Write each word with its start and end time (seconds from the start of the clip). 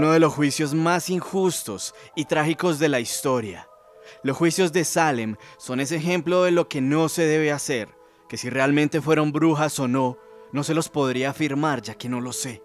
uno 0.00 0.12
de 0.12 0.18
los 0.18 0.32
juicios 0.32 0.72
más 0.72 1.10
injustos 1.10 1.94
y 2.16 2.24
trágicos 2.24 2.78
de 2.78 2.88
la 2.88 3.00
historia. 3.00 3.68
Los 4.22 4.34
juicios 4.34 4.72
de 4.72 4.86
Salem 4.86 5.36
son 5.58 5.78
ese 5.78 5.96
ejemplo 5.96 6.42
de 6.42 6.52
lo 6.52 6.70
que 6.70 6.80
no 6.80 7.10
se 7.10 7.26
debe 7.26 7.52
hacer, 7.52 7.90
que 8.26 8.38
si 8.38 8.48
realmente 8.48 9.02
fueron 9.02 9.30
brujas 9.30 9.78
o 9.78 9.88
no, 9.88 10.16
no 10.54 10.64
se 10.64 10.72
los 10.72 10.88
podría 10.88 11.28
afirmar 11.28 11.82
ya 11.82 11.96
que 11.96 12.08
no 12.08 12.22
lo 12.22 12.32
sé. 12.32 12.62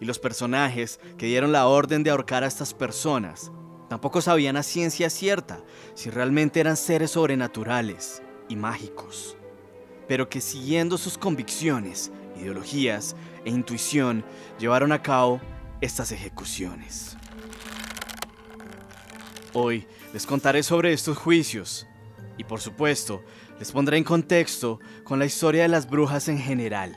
Y 0.00 0.06
los 0.06 0.18
personajes 0.18 0.98
que 1.18 1.26
dieron 1.26 1.52
la 1.52 1.66
orden 1.66 2.04
de 2.04 2.08
ahorcar 2.08 2.42
a 2.42 2.46
estas 2.46 2.72
personas 2.72 3.52
tampoco 3.90 4.22
sabían 4.22 4.56
a 4.56 4.62
ciencia 4.62 5.10
cierta 5.10 5.62
si 5.92 6.08
realmente 6.08 6.58
eran 6.58 6.78
seres 6.78 7.10
sobrenaturales 7.10 8.22
y 8.48 8.56
mágicos, 8.56 9.36
pero 10.08 10.30
que 10.30 10.40
siguiendo 10.40 10.96
sus 10.96 11.18
convicciones, 11.18 12.10
ideologías 12.40 13.14
e 13.44 13.50
intuición 13.50 14.24
llevaron 14.58 14.90
a 14.90 15.02
cabo 15.02 15.38
estas 15.80 16.12
ejecuciones. 16.12 17.16
Hoy 19.52 19.86
les 20.12 20.26
contaré 20.26 20.62
sobre 20.62 20.92
estos 20.92 21.16
juicios 21.16 21.86
y 22.36 22.44
por 22.44 22.60
supuesto 22.60 23.22
les 23.58 23.72
pondré 23.72 23.96
en 23.96 24.04
contexto 24.04 24.80
con 25.04 25.18
la 25.18 25.26
historia 25.26 25.62
de 25.62 25.68
las 25.68 25.88
brujas 25.88 26.28
en 26.28 26.38
general. 26.38 26.96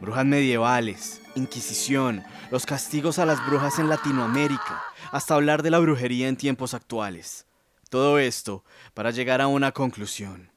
Brujas 0.00 0.24
medievales, 0.24 1.20
Inquisición, 1.34 2.24
los 2.50 2.66
castigos 2.66 3.18
a 3.18 3.26
las 3.26 3.44
brujas 3.46 3.78
en 3.78 3.88
Latinoamérica, 3.88 4.82
hasta 5.12 5.34
hablar 5.34 5.62
de 5.62 5.70
la 5.70 5.78
brujería 5.78 6.26
en 6.28 6.36
tiempos 6.36 6.74
actuales. 6.74 7.46
Todo 7.88 8.18
esto 8.18 8.64
para 8.94 9.10
llegar 9.10 9.40
a 9.40 9.46
una 9.46 9.72
conclusión. 9.72 10.50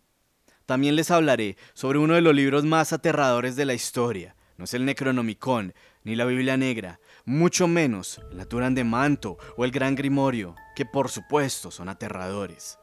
También 0.65 0.95
les 0.95 1.11
hablaré 1.11 1.57
sobre 1.73 1.99
uno 1.99 2.15
de 2.15 2.21
los 2.21 2.33
libros 2.33 2.63
más 2.63 2.93
aterradores 2.93 3.55
de 3.55 3.65
la 3.65 3.73
historia. 3.73 4.35
No 4.57 4.65
es 4.65 4.73
el 4.73 4.85
Necronomicon 4.85 5.73
ni 6.03 6.15
la 6.15 6.25
Biblia 6.25 6.57
Negra, 6.57 6.99
mucho 7.25 7.67
menos 7.67 8.19
el 8.31 8.37
Naturan 8.37 8.75
de 8.75 8.83
Manto 8.83 9.37
o 9.55 9.63
el 9.63 9.71
Gran 9.71 9.95
Grimorio, 9.95 10.55
que 10.75 10.85
por 10.85 11.09
supuesto 11.09 11.71
son 11.71 11.87
aterradores. 11.89 12.79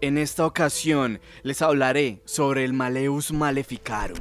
En 0.00 0.18
esta 0.18 0.44
ocasión 0.44 1.20
les 1.42 1.62
hablaré 1.62 2.20
sobre 2.24 2.64
el 2.64 2.72
Maleus 2.72 3.32
Maleficarum, 3.32 4.18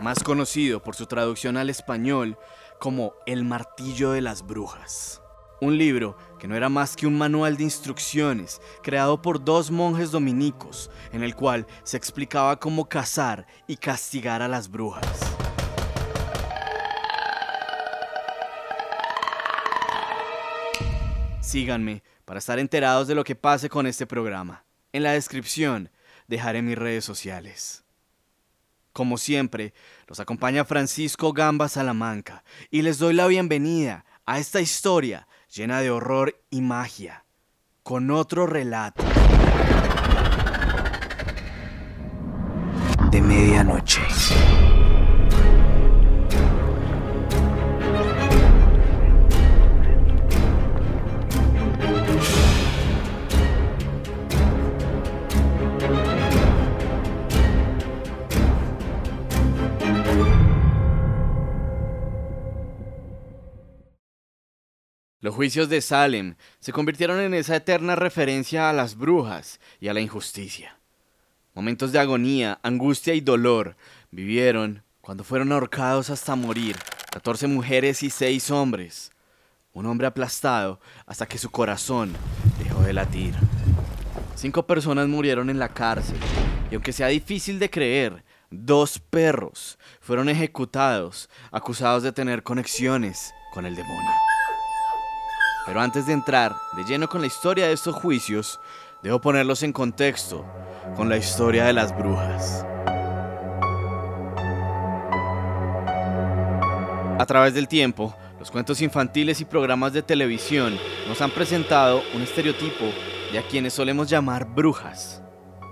más 0.00 0.22
conocido 0.22 0.82
por 0.82 0.96
su 0.96 1.06
traducción 1.06 1.56
al 1.56 1.70
español 1.70 2.36
como 2.78 3.14
El 3.26 3.44
Martillo 3.44 4.10
de 4.10 4.20
las 4.20 4.44
Brujas. 4.44 5.22
Un 5.60 5.78
libro 5.78 6.16
que 6.40 6.48
no 6.48 6.56
era 6.56 6.68
más 6.68 6.96
que 6.96 7.06
un 7.06 7.16
manual 7.16 7.56
de 7.56 7.62
instrucciones 7.62 8.60
creado 8.82 9.22
por 9.22 9.44
dos 9.44 9.70
monjes 9.70 10.10
dominicos, 10.10 10.90
en 11.12 11.22
el 11.22 11.36
cual 11.36 11.68
se 11.84 11.96
explicaba 11.96 12.58
cómo 12.58 12.88
cazar 12.88 13.46
y 13.68 13.76
castigar 13.76 14.42
a 14.42 14.48
las 14.48 14.68
brujas. 14.68 15.41
Síganme 21.52 22.02
para 22.24 22.38
estar 22.38 22.58
enterados 22.58 23.06
de 23.06 23.14
lo 23.14 23.24
que 23.24 23.34
pase 23.34 23.68
con 23.68 23.86
este 23.86 24.06
programa. 24.06 24.64
En 24.90 25.02
la 25.02 25.12
descripción 25.12 25.90
dejaré 26.26 26.62
mis 26.62 26.78
redes 26.78 27.04
sociales. 27.04 27.84
Como 28.94 29.18
siempre, 29.18 29.74
los 30.06 30.18
acompaña 30.18 30.64
Francisco 30.64 31.34
Gamba 31.34 31.68
Salamanca 31.68 32.42
y 32.70 32.80
les 32.80 32.98
doy 32.98 33.12
la 33.12 33.26
bienvenida 33.26 34.06
a 34.24 34.38
esta 34.38 34.62
historia 34.62 35.28
llena 35.54 35.82
de 35.82 35.90
horror 35.90 36.40
y 36.48 36.62
magia, 36.62 37.26
con 37.82 38.10
otro 38.10 38.46
relato 38.46 39.04
de 43.10 43.20
medianoche. 43.20 44.00
Los 65.22 65.36
juicios 65.36 65.68
de 65.68 65.80
Salem 65.80 66.34
se 66.58 66.72
convirtieron 66.72 67.20
en 67.20 67.32
esa 67.32 67.54
eterna 67.54 67.94
referencia 67.94 68.68
a 68.68 68.72
las 68.72 68.96
brujas 68.96 69.60
y 69.78 69.86
a 69.86 69.94
la 69.94 70.00
injusticia. 70.00 70.76
Momentos 71.54 71.92
de 71.92 72.00
agonía, 72.00 72.58
angustia 72.64 73.14
y 73.14 73.20
dolor 73.20 73.76
vivieron 74.10 74.82
cuando 75.00 75.22
fueron 75.22 75.52
ahorcados 75.52 76.10
hasta 76.10 76.34
morir 76.34 76.76
14 77.12 77.46
mujeres 77.46 78.02
y 78.02 78.10
6 78.10 78.50
hombres. 78.50 79.12
Un 79.72 79.86
hombre 79.86 80.08
aplastado 80.08 80.80
hasta 81.06 81.26
que 81.26 81.38
su 81.38 81.52
corazón 81.52 82.12
dejó 82.58 82.82
de 82.82 82.92
latir. 82.92 83.32
Cinco 84.34 84.66
personas 84.66 85.06
murieron 85.06 85.50
en 85.50 85.60
la 85.60 85.68
cárcel 85.68 86.18
y 86.68 86.74
aunque 86.74 86.92
sea 86.92 87.06
difícil 87.06 87.60
de 87.60 87.70
creer, 87.70 88.24
dos 88.50 88.98
perros 88.98 89.78
fueron 90.00 90.28
ejecutados 90.28 91.30
acusados 91.52 92.02
de 92.02 92.10
tener 92.10 92.42
conexiones 92.42 93.32
con 93.54 93.66
el 93.66 93.76
demonio. 93.76 94.31
Pero 95.64 95.80
antes 95.80 96.06
de 96.06 96.12
entrar 96.12 96.56
de 96.72 96.84
lleno 96.84 97.08
con 97.08 97.20
la 97.20 97.26
historia 97.26 97.66
de 97.66 97.72
estos 97.72 97.94
juicios, 97.94 98.60
debo 99.02 99.20
ponerlos 99.20 99.62
en 99.62 99.72
contexto 99.72 100.44
con 100.96 101.08
la 101.08 101.16
historia 101.16 101.64
de 101.64 101.72
las 101.72 101.96
brujas. 101.96 102.66
A 107.18 107.26
través 107.26 107.54
del 107.54 107.68
tiempo, 107.68 108.14
los 108.40 108.50
cuentos 108.50 108.82
infantiles 108.82 109.40
y 109.40 109.44
programas 109.44 109.92
de 109.92 110.02
televisión 110.02 110.76
nos 111.06 111.20
han 111.20 111.30
presentado 111.30 112.02
un 112.14 112.22
estereotipo 112.22 112.86
de 113.30 113.38
a 113.38 113.46
quienes 113.46 113.74
solemos 113.74 114.10
llamar 114.10 114.44
brujas. 114.44 115.22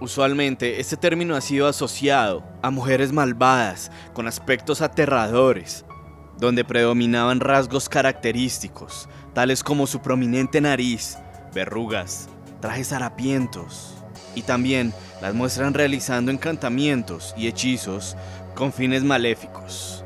Usualmente 0.01 0.79
este 0.79 0.97
término 0.97 1.35
ha 1.35 1.41
sido 1.41 1.67
asociado 1.67 2.45
a 2.63 2.71
mujeres 2.71 3.13
malvadas 3.13 3.91
con 4.15 4.29
aspectos 4.29 4.81
aterradores, 4.81 5.85
donde 6.39 6.65
predominaban 6.65 7.41
rasgos 7.41 7.89
característicos, 7.89 9.09
tales 9.35 9.63
como 9.63 9.87
su 9.87 10.01
prominente 10.01 10.61
nariz, 10.61 11.19
verrugas, 11.55 12.29
trajes 12.61 12.93
harapientos, 12.93 13.95
y 14.35 14.43
también 14.43 14.93
las 15.21 15.35
muestran 15.35 15.75
realizando 15.75 16.31
encantamientos 16.31 17.35
y 17.37 17.49
hechizos 17.49 18.17
con 18.55 18.73
fines 18.73 19.03
maléficos. 19.03 20.05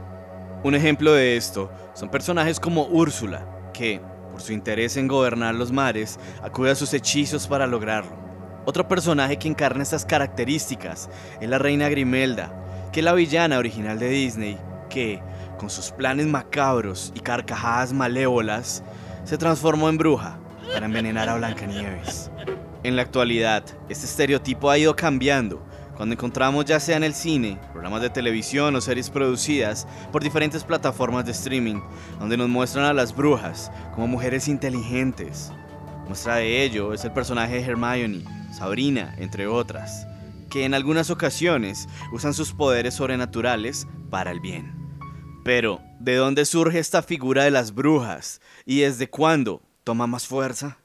Un 0.63 0.75
ejemplo 0.75 1.13
de 1.13 1.37
esto 1.37 1.71
son 1.95 2.09
personajes 2.09 2.59
como 2.59 2.87
Úrsula, 2.87 3.47
que, 3.73 4.01
por 4.31 4.41
su 4.41 4.53
interés 4.53 4.97
en 4.97 5.09
gobernar 5.09 5.55
los 5.55 5.73
mares, 5.73 6.19
acude 6.43 6.71
a 6.71 6.75
sus 6.75 6.95
hechizos 6.95 7.47
para 7.47 7.67
lograrlo. 7.67 8.17
Otro 8.65 8.89
personaje 8.89 9.37
que 9.37 9.49
encarna 9.49 9.83
estas 9.83 10.07
características 10.07 11.11
es 11.41 11.49
la 11.49 11.59
reina 11.59 11.89
Grimelda, 11.91 12.53
que 12.93 13.01
es 13.01 13.05
la 13.05 13.13
villana 13.13 13.59
original 13.59 13.99
de 13.99 14.09
Disney, 14.09 14.59
que, 14.89 15.21
con 15.59 15.69
sus 15.69 15.91
planes 15.91 16.27
macabros 16.27 17.13
y 17.15 17.21
carcajadas 17.21 17.93
malévolas, 17.93 18.83
se 19.25 19.39
transformó 19.39 19.89
en 19.89 19.99
bruja 19.99 20.39
para 20.73 20.87
envenenar 20.87 21.29
a 21.29 21.37
Blancanieves. 21.37 22.31
En 22.83 22.97
la 22.97 23.03
actualidad, 23.03 23.65
este 23.89 24.07
estereotipo 24.07 24.71
ha 24.71 24.79
ido 24.79 24.95
cambiando 24.95 25.65
cuando 25.97 26.15
encontramos 26.15 26.65
ya 26.65 26.81
sea 26.81 26.97
en 26.97 27.05
el 27.05 27.15
cine, 27.15 27.59
programas 27.73 28.03
de 28.03 28.11
televisión 28.11 28.75
o 28.75 28.81
series 28.81 29.11
producidas 29.11 29.87
por 30.13 30.23
diferentes 30.23 30.65
plataformas 30.65 31.25
de 31.25 31.33
streaming, 31.33 31.81
donde 32.19 32.37
nos 32.37 32.49
muestran 32.49 32.85
a 32.85 32.93
las 32.93 33.15
brujas 33.15 33.71
como 33.95 34.09
mujeres 34.09 34.49
inteligentes. 34.49 35.53
Muestra 36.07 36.37
de 36.37 36.65
ello 36.65 36.93
es 36.93 37.05
el 37.05 37.13
personaje 37.13 37.55
de 37.55 37.63
Hermione, 37.63 38.25
Sabrina, 38.53 39.15
entre 39.19 39.47
otras, 39.47 40.07
que 40.51 40.65
en 40.65 40.75
algunas 40.75 41.11
ocasiones 41.11 41.89
usan 42.13 42.35
sus 42.35 42.53
poderes 42.53 42.95
sobrenaturales 42.95 43.87
para 44.11 44.31
el 44.31 44.41
bien. 44.41 44.84
Pero, 45.45 45.83
¿de 46.01 46.17
dónde 46.17 46.47
surge 46.47 46.79
esta 46.79 47.03
figura 47.03 47.45
de 47.45 47.51
las 47.51 47.75
brujas? 47.75 48.41
¿Y 48.65 48.81
desde 48.81 49.11
cuándo 49.11 49.63
toma 49.85 50.07
más 50.07 50.27
fuerza? 50.27 50.79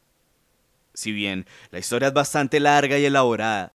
Si 0.94 1.14
bien 1.14 1.48
la 1.72 1.80
historia 1.80 2.10
es 2.10 2.14
bastante 2.14 2.60
larga 2.60 2.98
y 2.98 3.06
elaborada, 3.06 3.74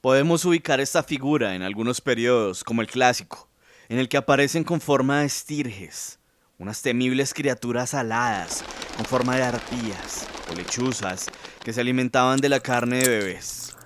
podemos 0.00 0.44
ubicar 0.44 0.80
esta 0.80 1.04
figura 1.04 1.54
en 1.54 1.62
algunos 1.62 2.00
periodos, 2.00 2.64
como 2.64 2.82
el 2.82 2.88
clásico, 2.88 3.48
en 3.88 4.00
el 4.00 4.08
que 4.08 4.16
aparecen 4.16 4.64
con 4.64 4.80
forma 4.80 5.20
de 5.20 5.26
estirges, 5.26 6.18
unas 6.58 6.82
temibles 6.82 7.32
criaturas 7.32 7.94
aladas 7.94 8.64
con 8.96 9.06
forma 9.06 9.36
de 9.36 9.44
arpías 9.44 10.26
o 10.50 10.56
lechuzas 10.56 11.26
que 11.62 11.72
se 11.72 11.80
alimentaban 11.80 12.40
de 12.40 12.48
la 12.48 12.58
carne 12.58 12.98
de 12.98 13.08
bebés. 13.08 13.76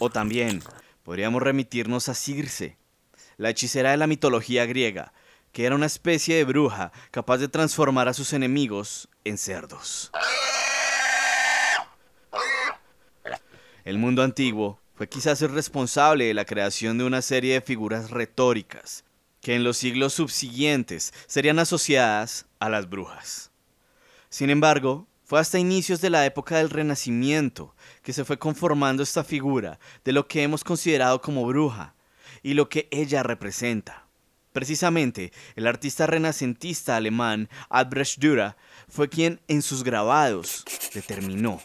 O 0.00 0.10
también 0.10 0.64
podríamos 1.04 1.40
remitirnos 1.42 2.08
a 2.08 2.14
Circe, 2.14 2.76
la 3.36 3.50
hechicera 3.50 3.92
de 3.92 3.98
la 3.98 4.08
mitología 4.08 4.66
griega, 4.66 5.12
que 5.52 5.64
era 5.64 5.74
una 5.74 5.86
especie 5.86 6.36
de 6.36 6.44
bruja 6.44 6.92
capaz 7.10 7.38
de 7.38 7.48
transformar 7.48 8.08
a 8.08 8.14
sus 8.14 8.32
enemigos 8.32 9.08
en 9.24 9.38
cerdos. 9.38 10.10
El 13.84 13.98
mundo 13.98 14.22
antiguo 14.22 14.80
fue 14.94 15.08
quizás 15.08 15.40
el 15.42 15.50
responsable 15.50 16.26
de 16.26 16.34
la 16.34 16.44
creación 16.44 16.98
de 16.98 17.04
una 17.04 17.22
serie 17.22 17.54
de 17.54 17.60
figuras 17.60 18.10
retóricas 18.10 19.04
que 19.40 19.54
en 19.54 19.64
los 19.64 19.76
siglos 19.76 20.14
subsiguientes 20.14 21.14
serían 21.26 21.58
asociadas 21.58 22.46
a 22.58 22.68
las 22.68 22.90
brujas. 22.90 23.50
Sin 24.28 24.50
embargo, 24.50 25.06
fue 25.24 25.40
hasta 25.40 25.58
inicios 25.58 26.00
de 26.00 26.10
la 26.10 26.26
época 26.26 26.56
del 26.56 26.70
Renacimiento 26.70 27.74
que 28.02 28.12
se 28.12 28.24
fue 28.24 28.38
conformando 28.38 29.02
esta 29.02 29.24
figura 29.24 29.78
de 30.04 30.12
lo 30.12 30.26
que 30.26 30.42
hemos 30.42 30.64
considerado 30.64 31.20
como 31.20 31.46
bruja 31.46 31.94
y 32.42 32.54
lo 32.54 32.68
que 32.68 32.88
ella 32.90 33.22
representa. 33.22 34.07
Precisamente, 34.58 35.32
el 35.54 35.68
artista 35.68 36.08
renacentista 36.08 36.96
alemán 36.96 37.48
Albrecht 37.70 38.18
Dürer 38.18 38.56
fue 38.88 39.08
quien 39.08 39.40
en 39.46 39.62
sus 39.62 39.84
grabados 39.84 40.64
determinó 40.92 41.62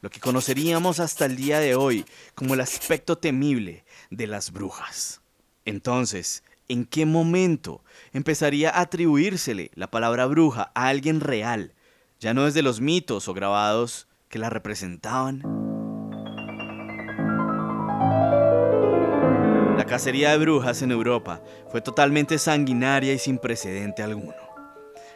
lo 0.00 0.10
que 0.10 0.18
conoceríamos 0.18 0.98
hasta 0.98 1.24
el 1.24 1.36
día 1.36 1.60
de 1.60 1.76
hoy 1.76 2.04
como 2.34 2.54
el 2.54 2.60
aspecto 2.60 3.16
temible 3.16 3.84
de 4.10 4.26
las 4.26 4.50
brujas. 4.50 5.20
Entonces, 5.64 6.42
¿en 6.66 6.84
qué 6.84 7.06
momento 7.06 7.84
empezaría 8.12 8.70
a 8.70 8.80
atribuírsele 8.80 9.70
la 9.76 9.92
palabra 9.92 10.26
bruja 10.26 10.72
a 10.74 10.88
alguien 10.88 11.20
real, 11.20 11.74
ya 12.18 12.34
no 12.34 12.46
desde 12.46 12.62
los 12.62 12.80
mitos 12.80 13.28
o 13.28 13.34
grabados 13.34 14.08
que 14.28 14.40
la 14.40 14.50
representaban? 14.50 15.61
Cacería 19.92 20.30
de 20.30 20.38
brujas 20.38 20.80
en 20.80 20.90
Europa 20.90 21.42
fue 21.70 21.82
totalmente 21.82 22.38
sanguinaria 22.38 23.12
y 23.12 23.18
sin 23.18 23.36
precedente 23.36 24.02
alguno. 24.02 24.32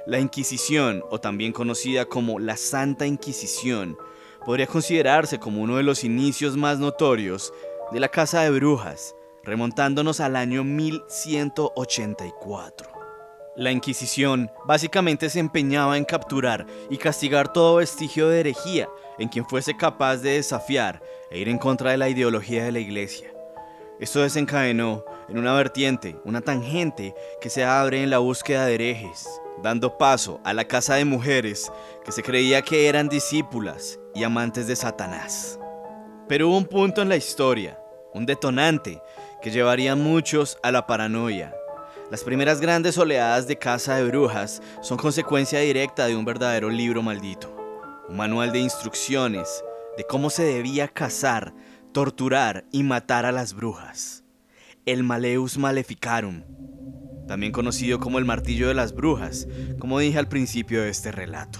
La 0.06 0.20
Inquisición, 0.20 1.02
o 1.08 1.18
también 1.18 1.52
conocida 1.52 2.04
como 2.04 2.38
la 2.38 2.58
Santa 2.58 3.06
Inquisición, 3.06 3.96
podría 4.44 4.66
considerarse 4.66 5.38
como 5.38 5.62
uno 5.62 5.78
de 5.78 5.82
los 5.82 6.04
inicios 6.04 6.58
más 6.58 6.78
notorios 6.78 7.54
de 7.90 8.00
la 8.00 8.10
caza 8.10 8.42
de 8.42 8.50
brujas, 8.50 9.16
remontándonos 9.44 10.20
al 10.20 10.36
año 10.36 10.62
1184. 10.62 12.90
La 13.56 13.70
Inquisición 13.70 14.50
básicamente 14.66 15.30
se 15.30 15.40
empeñaba 15.40 15.96
en 15.96 16.04
capturar 16.04 16.66
y 16.90 16.98
castigar 16.98 17.50
todo 17.50 17.76
vestigio 17.76 18.28
de 18.28 18.40
herejía 18.40 18.90
en 19.18 19.30
quien 19.30 19.46
fuese 19.46 19.74
capaz 19.74 20.18
de 20.18 20.32
desafiar 20.32 21.02
e 21.30 21.38
ir 21.38 21.48
en 21.48 21.56
contra 21.56 21.92
de 21.92 21.96
la 21.96 22.10
ideología 22.10 22.66
de 22.66 22.72
la 22.72 22.80
Iglesia. 22.80 23.35
Esto 23.98 24.20
desencadenó 24.20 25.04
en 25.28 25.38
una 25.38 25.54
vertiente, 25.54 26.16
una 26.24 26.42
tangente 26.42 27.14
que 27.40 27.48
se 27.48 27.64
abre 27.64 28.02
en 28.02 28.10
la 28.10 28.18
búsqueda 28.18 28.66
de 28.66 28.74
herejes, 28.74 29.26
dando 29.62 29.96
paso 29.96 30.38
a 30.44 30.52
la 30.52 30.66
casa 30.66 30.96
de 30.96 31.06
mujeres 31.06 31.72
que 32.04 32.12
se 32.12 32.22
creía 32.22 32.60
que 32.60 32.88
eran 32.88 33.08
discípulas 33.08 33.98
y 34.14 34.22
amantes 34.22 34.66
de 34.66 34.76
Satanás. 34.76 35.58
Pero 36.28 36.48
hubo 36.48 36.58
un 36.58 36.66
punto 36.66 37.00
en 37.00 37.08
la 37.08 37.16
historia, 37.16 37.80
un 38.12 38.26
detonante, 38.26 39.00
que 39.40 39.50
llevaría 39.50 39.92
a 39.92 39.96
muchos 39.96 40.58
a 40.62 40.70
la 40.72 40.86
paranoia. 40.86 41.54
Las 42.10 42.22
primeras 42.22 42.60
grandes 42.60 42.98
oleadas 42.98 43.46
de 43.46 43.56
caza 43.56 43.96
de 43.96 44.04
brujas 44.04 44.60
son 44.82 44.98
consecuencia 44.98 45.60
directa 45.60 46.06
de 46.06 46.16
un 46.16 46.24
verdadero 46.26 46.68
libro 46.68 47.02
maldito, 47.02 47.50
un 48.10 48.16
manual 48.16 48.52
de 48.52 48.58
instrucciones 48.58 49.64
de 49.96 50.04
cómo 50.04 50.28
se 50.28 50.44
debía 50.44 50.88
cazar, 50.88 51.54
torturar 51.96 52.66
y 52.72 52.82
matar 52.82 53.24
a 53.24 53.32
las 53.32 53.54
brujas. 53.54 54.22
El 54.84 55.02
Maleus 55.02 55.56
Maleficarum, 55.56 56.42
también 57.26 57.52
conocido 57.52 58.00
como 58.00 58.18
el 58.18 58.26
martillo 58.26 58.68
de 58.68 58.74
las 58.74 58.94
brujas, 58.94 59.48
como 59.78 59.98
dije 59.98 60.18
al 60.18 60.28
principio 60.28 60.82
de 60.82 60.90
este 60.90 61.10
relato. 61.10 61.58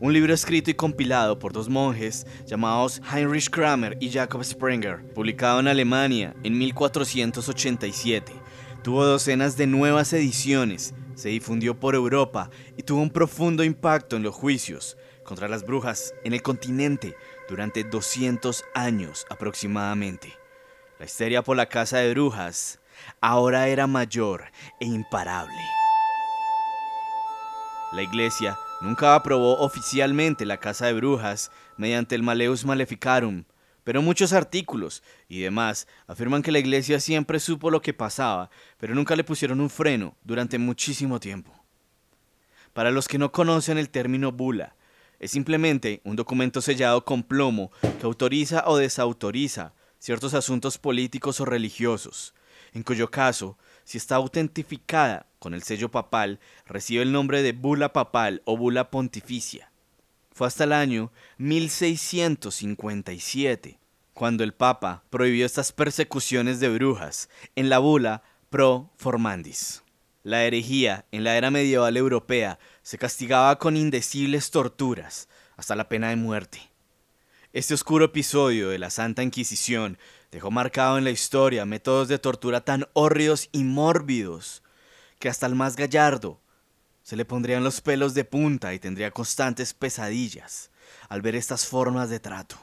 Un 0.00 0.14
libro 0.14 0.34
escrito 0.34 0.72
y 0.72 0.74
compilado 0.74 1.38
por 1.38 1.52
dos 1.52 1.68
monjes 1.68 2.26
llamados 2.44 3.00
Heinrich 3.14 3.50
Kramer 3.50 3.96
y 4.00 4.10
Jacob 4.10 4.42
Sprenger, 4.42 5.14
publicado 5.14 5.60
en 5.60 5.68
Alemania 5.68 6.34
en 6.42 6.58
1487. 6.58 8.32
Tuvo 8.82 9.04
docenas 9.04 9.56
de 9.56 9.68
nuevas 9.68 10.12
ediciones, 10.12 10.92
se 11.14 11.28
difundió 11.28 11.78
por 11.78 11.94
Europa 11.94 12.50
y 12.76 12.82
tuvo 12.82 13.00
un 13.00 13.10
profundo 13.10 13.62
impacto 13.62 14.16
en 14.16 14.24
los 14.24 14.34
juicios 14.34 14.96
contra 15.22 15.46
las 15.46 15.64
brujas 15.64 16.14
en 16.24 16.32
el 16.32 16.42
continente 16.42 17.14
durante 17.48 17.84
200 17.84 18.64
años 18.74 19.26
aproximadamente. 19.30 20.32
La 20.98 21.06
histeria 21.06 21.42
por 21.42 21.56
la 21.56 21.66
casa 21.66 21.98
de 21.98 22.10
brujas 22.12 22.80
ahora 23.20 23.68
era 23.68 23.86
mayor 23.86 24.44
e 24.80 24.86
imparable. 24.86 25.62
La 27.92 28.02
iglesia 28.02 28.56
nunca 28.80 29.14
aprobó 29.14 29.58
oficialmente 29.58 30.46
la 30.46 30.58
casa 30.58 30.86
de 30.86 30.94
brujas 30.94 31.50
mediante 31.76 32.14
el 32.14 32.22
Maleus 32.22 32.64
Maleficarum, 32.64 33.44
pero 33.84 34.00
muchos 34.00 34.32
artículos 34.32 35.02
y 35.28 35.40
demás 35.40 35.86
afirman 36.06 36.42
que 36.42 36.52
la 36.52 36.58
iglesia 36.58 37.00
siempre 37.00 37.40
supo 37.40 37.70
lo 37.70 37.82
que 37.82 37.92
pasaba, 37.92 38.48
pero 38.78 38.94
nunca 38.94 39.16
le 39.16 39.24
pusieron 39.24 39.60
un 39.60 39.70
freno 39.70 40.16
durante 40.24 40.58
muchísimo 40.58 41.20
tiempo. 41.20 41.52
Para 42.72 42.90
los 42.90 43.08
que 43.08 43.18
no 43.18 43.32
conocen 43.32 43.76
el 43.76 43.90
término 43.90 44.32
bula, 44.32 44.74
es 45.22 45.30
simplemente 45.30 46.02
un 46.04 46.16
documento 46.16 46.60
sellado 46.60 47.02
con 47.04 47.22
plomo 47.22 47.70
que 47.80 48.06
autoriza 48.06 48.64
o 48.66 48.76
desautoriza 48.76 49.72
ciertos 50.00 50.34
asuntos 50.34 50.78
políticos 50.78 51.40
o 51.40 51.44
religiosos, 51.44 52.34
en 52.74 52.82
cuyo 52.82 53.08
caso, 53.08 53.56
si 53.84 53.98
está 53.98 54.16
autentificada 54.16 55.26
con 55.38 55.54
el 55.54 55.62
sello 55.62 55.92
papal, 55.92 56.40
recibe 56.66 57.04
el 57.04 57.12
nombre 57.12 57.40
de 57.42 57.52
bula 57.52 57.92
papal 57.92 58.42
o 58.46 58.56
bula 58.56 58.90
pontificia. 58.90 59.70
Fue 60.32 60.48
hasta 60.48 60.64
el 60.64 60.72
año 60.72 61.12
1657 61.38 63.78
cuando 64.14 64.42
el 64.42 64.54
Papa 64.54 65.04
prohibió 65.08 65.46
estas 65.46 65.70
persecuciones 65.70 66.58
de 66.58 66.68
brujas 66.68 67.28
en 67.54 67.68
la 67.68 67.78
bula 67.78 68.24
Pro 68.50 68.90
Formandis. 68.96 69.84
La 70.24 70.44
herejía 70.44 71.04
en 71.12 71.22
la 71.24 71.36
era 71.36 71.52
medieval 71.52 71.96
europea 71.96 72.58
se 72.82 72.98
castigaba 72.98 73.58
con 73.58 73.76
indecibles 73.76 74.50
torturas 74.50 75.28
hasta 75.56 75.76
la 75.76 75.88
pena 75.88 76.10
de 76.10 76.16
muerte. 76.16 76.60
Este 77.52 77.74
oscuro 77.74 78.06
episodio 78.06 78.70
de 78.70 78.78
la 78.78 78.90
Santa 78.90 79.22
Inquisición 79.22 79.98
dejó 80.30 80.50
marcado 80.50 80.98
en 80.98 81.04
la 81.04 81.10
historia 81.10 81.66
métodos 81.66 82.08
de 82.08 82.18
tortura 82.18 82.64
tan 82.64 82.88
hórridos 82.94 83.48
y 83.52 83.64
mórbidos 83.64 84.62
que 85.18 85.28
hasta 85.28 85.46
el 85.46 85.54
más 85.54 85.76
gallardo 85.76 86.40
se 87.02 87.16
le 87.16 87.24
pondrían 87.24 87.64
los 87.64 87.80
pelos 87.80 88.14
de 88.14 88.24
punta 88.24 88.72
y 88.74 88.78
tendría 88.78 89.10
constantes 89.10 89.74
pesadillas 89.74 90.70
al 91.08 91.20
ver 91.20 91.36
estas 91.36 91.66
formas 91.66 92.08
de 92.10 92.20
trato. 92.20 92.56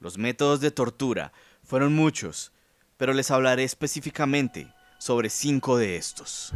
Los 0.00 0.18
métodos 0.18 0.60
de 0.60 0.70
tortura 0.70 1.32
fueron 1.62 1.94
muchos, 1.94 2.52
pero 2.96 3.14
les 3.14 3.30
hablaré 3.30 3.64
específicamente 3.64 4.72
sobre 4.98 5.30
cinco 5.30 5.78
de 5.78 5.96
estos. 5.96 6.52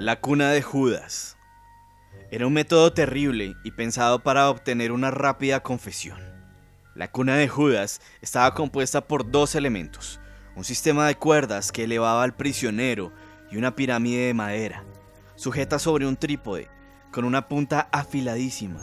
La 0.00 0.18
cuna 0.18 0.50
de 0.50 0.62
Judas. 0.62 1.36
Era 2.30 2.46
un 2.46 2.54
método 2.54 2.90
terrible 2.90 3.54
y 3.64 3.72
pensado 3.72 4.22
para 4.22 4.48
obtener 4.48 4.92
una 4.92 5.10
rápida 5.10 5.62
confesión. 5.62 6.18
La 6.94 7.10
cuna 7.10 7.36
de 7.36 7.48
Judas 7.48 8.00
estaba 8.22 8.54
compuesta 8.54 9.02
por 9.02 9.30
dos 9.30 9.54
elementos, 9.54 10.18
un 10.56 10.64
sistema 10.64 11.06
de 11.06 11.16
cuerdas 11.16 11.70
que 11.70 11.84
elevaba 11.84 12.22
al 12.22 12.34
prisionero 12.34 13.12
y 13.50 13.58
una 13.58 13.76
pirámide 13.76 14.28
de 14.28 14.32
madera, 14.32 14.84
sujeta 15.34 15.78
sobre 15.78 16.06
un 16.06 16.16
trípode, 16.16 16.70
con 17.12 17.26
una 17.26 17.46
punta 17.46 17.90
afiladísima, 17.92 18.80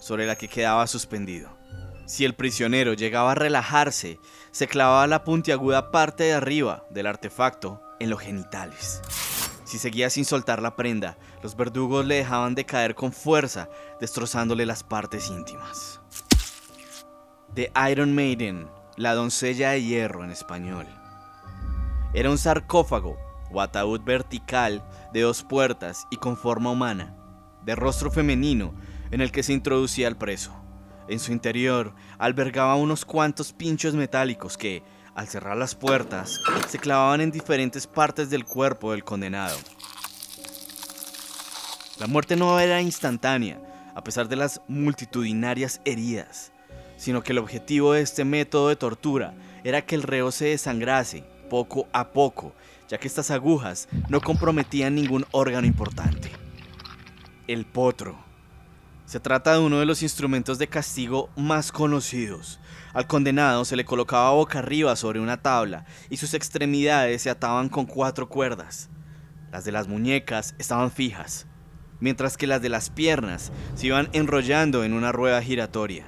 sobre 0.00 0.24
la 0.24 0.34
que 0.34 0.48
quedaba 0.48 0.86
suspendido. 0.86 1.58
Si 2.06 2.24
el 2.24 2.32
prisionero 2.32 2.94
llegaba 2.94 3.32
a 3.32 3.34
relajarse, 3.34 4.18
se 4.50 4.66
clavaba 4.66 5.06
la 5.08 5.24
puntiaguda 5.24 5.90
parte 5.90 6.24
de 6.24 6.32
arriba 6.32 6.86
del 6.88 7.06
artefacto 7.06 7.82
en 8.00 8.08
los 8.08 8.20
genitales. 8.22 9.02
Si 9.74 9.80
seguía 9.80 10.08
sin 10.08 10.24
soltar 10.24 10.62
la 10.62 10.76
prenda, 10.76 11.18
los 11.42 11.56
verdugos 11.56 12.06
le 12.06 12.14
dejaban 12.14 12.54
de 12.54 12.64
caer 12.64 12.94
con 12.94 13.10
fuerza, 13.12 13.68
destrozándole 14.00 14.66
las 14.66 14.84
partes 14.84 15.28
íntimas. 15.30 16.00
The 17.54 17.72
Iron 17.90 18.14
Maiden, 18.14 18.68
la 18.96 19.14
doncella 19.14 19.70
de 19.70 19.82
hierro 19.82 20.22
en 20.22 20.30
español. 20.30 20.86
Era 22.12 22.30
un 22.30 22.38
sarcófago 22.38 23.18
o 23.50 23.60
ataúd 23.60 24.00
vertical 24.04 24.84
de 25.12 25.22
dos 25.22 25.42
puertas 25.42 26.06
y 26.08 26.18
con 26.18 26.36
forma 26.36 26.70
humana, 26.70 27.16
de 27.64 27.74
rostro 27.74 28.12
femenino, 28.12 28.76
en 29.10 29.22
el 29.22 29.32
que 29.32 29.42
se 29.42 29.54
introducía 29.54 30.06
el 30.06 30.16
preso. 30.16 30.54
En 31.08 31.18
su 31.18 31.32
interior 31.32 31.96
albergaba 32.18 32.76
unos 32.76 33.04
cuantos 33.04 33.52
pinchos 33.52 33.94
metálicos 33.94 34.56
que, 34.56 34.84
al 35.14 35.28
cerrar 35.28 35.56
las 35.56 35.74
puertas, 35.74 36.40
se 36.68 36.78
clavaban 36.78 37.20
en 37.20 37.30
diferentes 37.30 37.86
partes 37.86 38.30
del 38.30 38.44
cuerpo 38.44 38.92
del 38.92 39.04
condenado. 39.04 39.56
La 41.98 42.06
muerte 42.06 42.36
no 42.36 42.58
era 42.58 42.80
instantánea, 42.80 43.60
a 43.94 44.02
pesar 44.02 44.28
de 44.28 44.36
las 44.36 44.60
multitudinarias 44.66 45.80
heridas, 45.84 46.52
sino 46.96 47.22
que 47.22 47.32
el 47.32 47.38
objetivo 47.38 47.92
de 47.92 48.02
este 48.02 48.24
método 48.24 48.68
de 48.68 48.76
tortura 48.76 49.34
era 49.62 49.82
que 49.82 49.94
el 49.94 50.02
reo 50.02 50.32
se 50.32 50.46
desangrase 50.46 51.24
poco 51.48 51.86
a 51.92 52.08
poco, 52.08 52.52
ya 52.88 52.98
que 52.98 53.06
estas 53.06 53.30
agujas 53.30 53.88
no 54.08 54.20
comprometían 54.20 54.94
ningún 54.94 55.24
órgano 55.30 55.66
importante. 55.66 56.30
El 57.46 57.64
potro. 57.64 58.16
Se 59.14 59.20
trata 59.20 59.52
de 59.52 59.60
uno 59.60 59.78
de 59.78 59.86
los 59.86 60.02
instrumentos 60.02 60.58
de 60.58 60.66
castigo 60.66 61.30
más 61.36 61.70
conocidos, 61.70 62.58
al 62.92 63.06
condenado 63.06 63.64
se 63.64 63.76
le 63.76 63.84
colocaba 63.84 64.32
boca 64.32 64.58
arriba 64.58 64.96
sobre 64.96 65.20
una 65.20 65.40
tabla 65.40 65.84
y 66.10 66.16
sus 66.16 66.34
extremidades 66.34 67.22
se 67.22 67.30
ataban 67.30 67.68
con 67.68 67.86
cuatro 67.86 68.28
cuerdas. 68.28 68.90
Las 69.52 69.64
de 69.64 69.70
las 69.70 69.86
muñecas 69.86 70.56
estaban 70.58 70.90
fijas, 70.90 71.46
mientras 72.00 72.36
que 72.36 72.48
las 72.48 72.60
de 72.60 72.70
las 72.70 72.90
piernas 72.90 73.52
se 73.76 73.86
iban 73.86 74.08
enrollando 74.14 74.82
en 74.82 74.92
una 74.92 75.12
rueda 75.12 75.40
giratoria, 75.40 76.06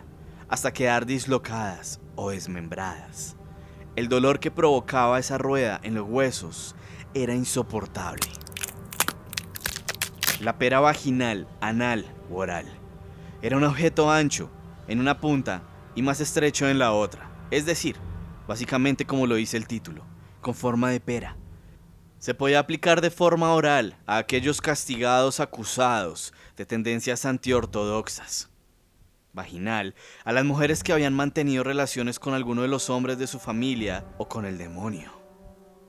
hasta 0.48 0.72
quedar 0.72 1.06
dislocadas 1.06 2.00
o 2.16 2.30
desmembradas. 2.30 3.36
El 3.94 4.08
dolor 4.08 4.40
que 4.40 4.50
provocaba 4.50 5.20
esa 5.20 5.38
rueda 5.38 5.78
en 5.84 5.94
los 5.94 6.08
huesos 6.08 6.74
era 7.14 7.34
insoportable. 7.36 8.26
La 10.40 10.58
pera 10.58 10.80
vaginal, 10.80 11.46
anal 11.60 12.04
o 12.32 12.38
oral 12.38 12.66
era 13.42 13.56
un 13.56 13.64
objeto 13.64 14.10
ancho 14.10 14.50
en 14.88 15.00
una 15.00 15.20
punta 15.20 15.62
y 15.94 16.02
más 16.02 16.20
estrecho 16.20 16.68
en 16.68 16.78
la 16.78 16.92
otra, 16.92 17.30
es 17.50 17.66
decir, 17.66 17.96
básicamente 18.46 19.06
como 19.06 19.26
lo 19.26 19.34
dice 19.34 19.56
el 19.56 19.66
título, 19.66 20.04
con 20.40 20.54
forma 20.54 20.90
de 20.90 21.00
pera. 21.00 21.36
Se 22.18 22.34
podía 22.34 22.58
aplicar 22.58 23.00
de 23.00 23.10
forma 23.10 23.52
oral 23.52 23.98
a 24.06 24.16
aquellos 24.16 24.60
castigados 24.60 25.38
acusados 25.40 26.32
de 26.56 26.64
tendencias 26.64 27.24
antiortodoxas. 27.24 28.50
Vaginal 29.32 29.94
a 30.24 30.32
las 30.32 30.44
mujeres 30.44 30.82
que 30.82 30.94
habían 30.94 31.12
mantenido 31.12 31.62
relaciones 31.62 32.18
con 32.18 32.32
alguno 32.32 32.62
de 32.62 32.68
los 32.68 32.88
hombres 32.88 33.18
de 33.18 33.26
su 33.26 33.38
familia 33.38 34.06
o 34.16 34.28
con 34.28 34.46
el 34.46 34.56
demonio. 34.56 35.12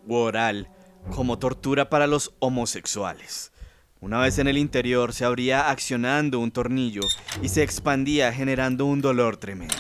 U 0.06 0.16
oral 0.16 0.70
como 1.16 1.40
tortura 1.40 1.90
para 1.90 2.08
los 2.08 2.34
homosexuales. 2.40 3.54
Una 4.00 4.20
vez 4.20 4.38
en 4.38 4.48
el 4.48 4.60
interior 4.60 5.12
se 5.12 5.26
abría 5.26 5.72
accionando 5.72 6.40
un 6.40 6.52
tornillo 6.52 7.02
y 7.42 7.50
se 7.50 7.64
expandía 7.64 8.32
generando 8.32 8.86
un 8.86 9.02
dolor 9.02 9.38
tremendo. 9.38 9.76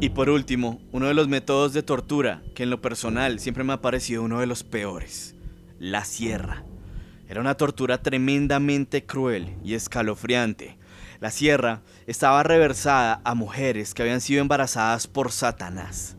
Y 0.00 0.08
por 0.08 0.30
último, 0.30 0.80
uno 0.90 1.06
de 1.06 1.14
los 1.14 1.28
métodos 1.28 1.74
de 1.74 1.82
tortura 1.82 2.42
que 2.54 2.62
en 2.62 2.70
lo 2.70 2.80
personal 2.80 3.38
siempre 3.38 3.62
me 3.62 3.74
ha 3.74 3.82
parecido 3.82 4.22
uno 4.22 4.40
de 4.40 4.46
los 4.46 4.64
peores, 4.64 5.34
la 5.78 6.06
sierra. 6.06 6.64
Era 7.28 7.42
una 7.42 7.56
tortura 7.56 8.00
tremendamente 8.00 9.04
cruel 9.04 9.54
y 9.62 9.74
escalofriante. 9.74 10.78
La 11.20 11.30
sierra 11.30 11.82
estaba 12.06 12.42
reversada 12.42 13.20
a 13.22 13.34
mujeres 13.34 13.92
que 13.92 14.00
habían 14.00 14.22
sido 14.22 14.40
embarazadas 14.40 15.06
por 15.06 15.30
Satanás. 15.30 16.16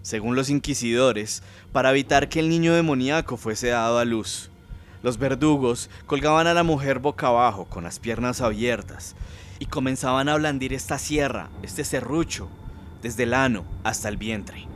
Según 0.00 0.36
los 0.36 0.48
inquisidores, 0.48 1.42
para 1.72 1.90
evitar 1.90 2.30
que 2.30 2.40
el 2.40 2.48
niño 2.48 2.72
demoníaco 2.72 3.36
fuese 3.36 3.68
dado 3.68 3.98
a 3.98 4.06
luz. 4.06 4.50
Los 5.02 5.18
verdugos 5.18 5.90
colgaban 6.06 6.46
a 6.46 6.54
la 6.54 6.62
mujer 6.62 6.98
boca 6.98 7.28
abajo, 7.28 7.66
con 7.66 7.84
las 7.84 7.98
piernas 7.98 8.40
abiertas, 8.40 9.14
y 9.58 9.66
comenzaban 9.66 10.28
a 10.28 10.36
blandir 10.36 10.72
esta 10.72 10.98
sierra, 10.98 11.48
este 11.62 11.84
serrucho, 11.84 12.48
desde 13.02 13.24
el 13.24 13.34
ano 13.34 13.64
hasta 13.84 14.08
el 14.08 14.16
vientre. 14.16 14.66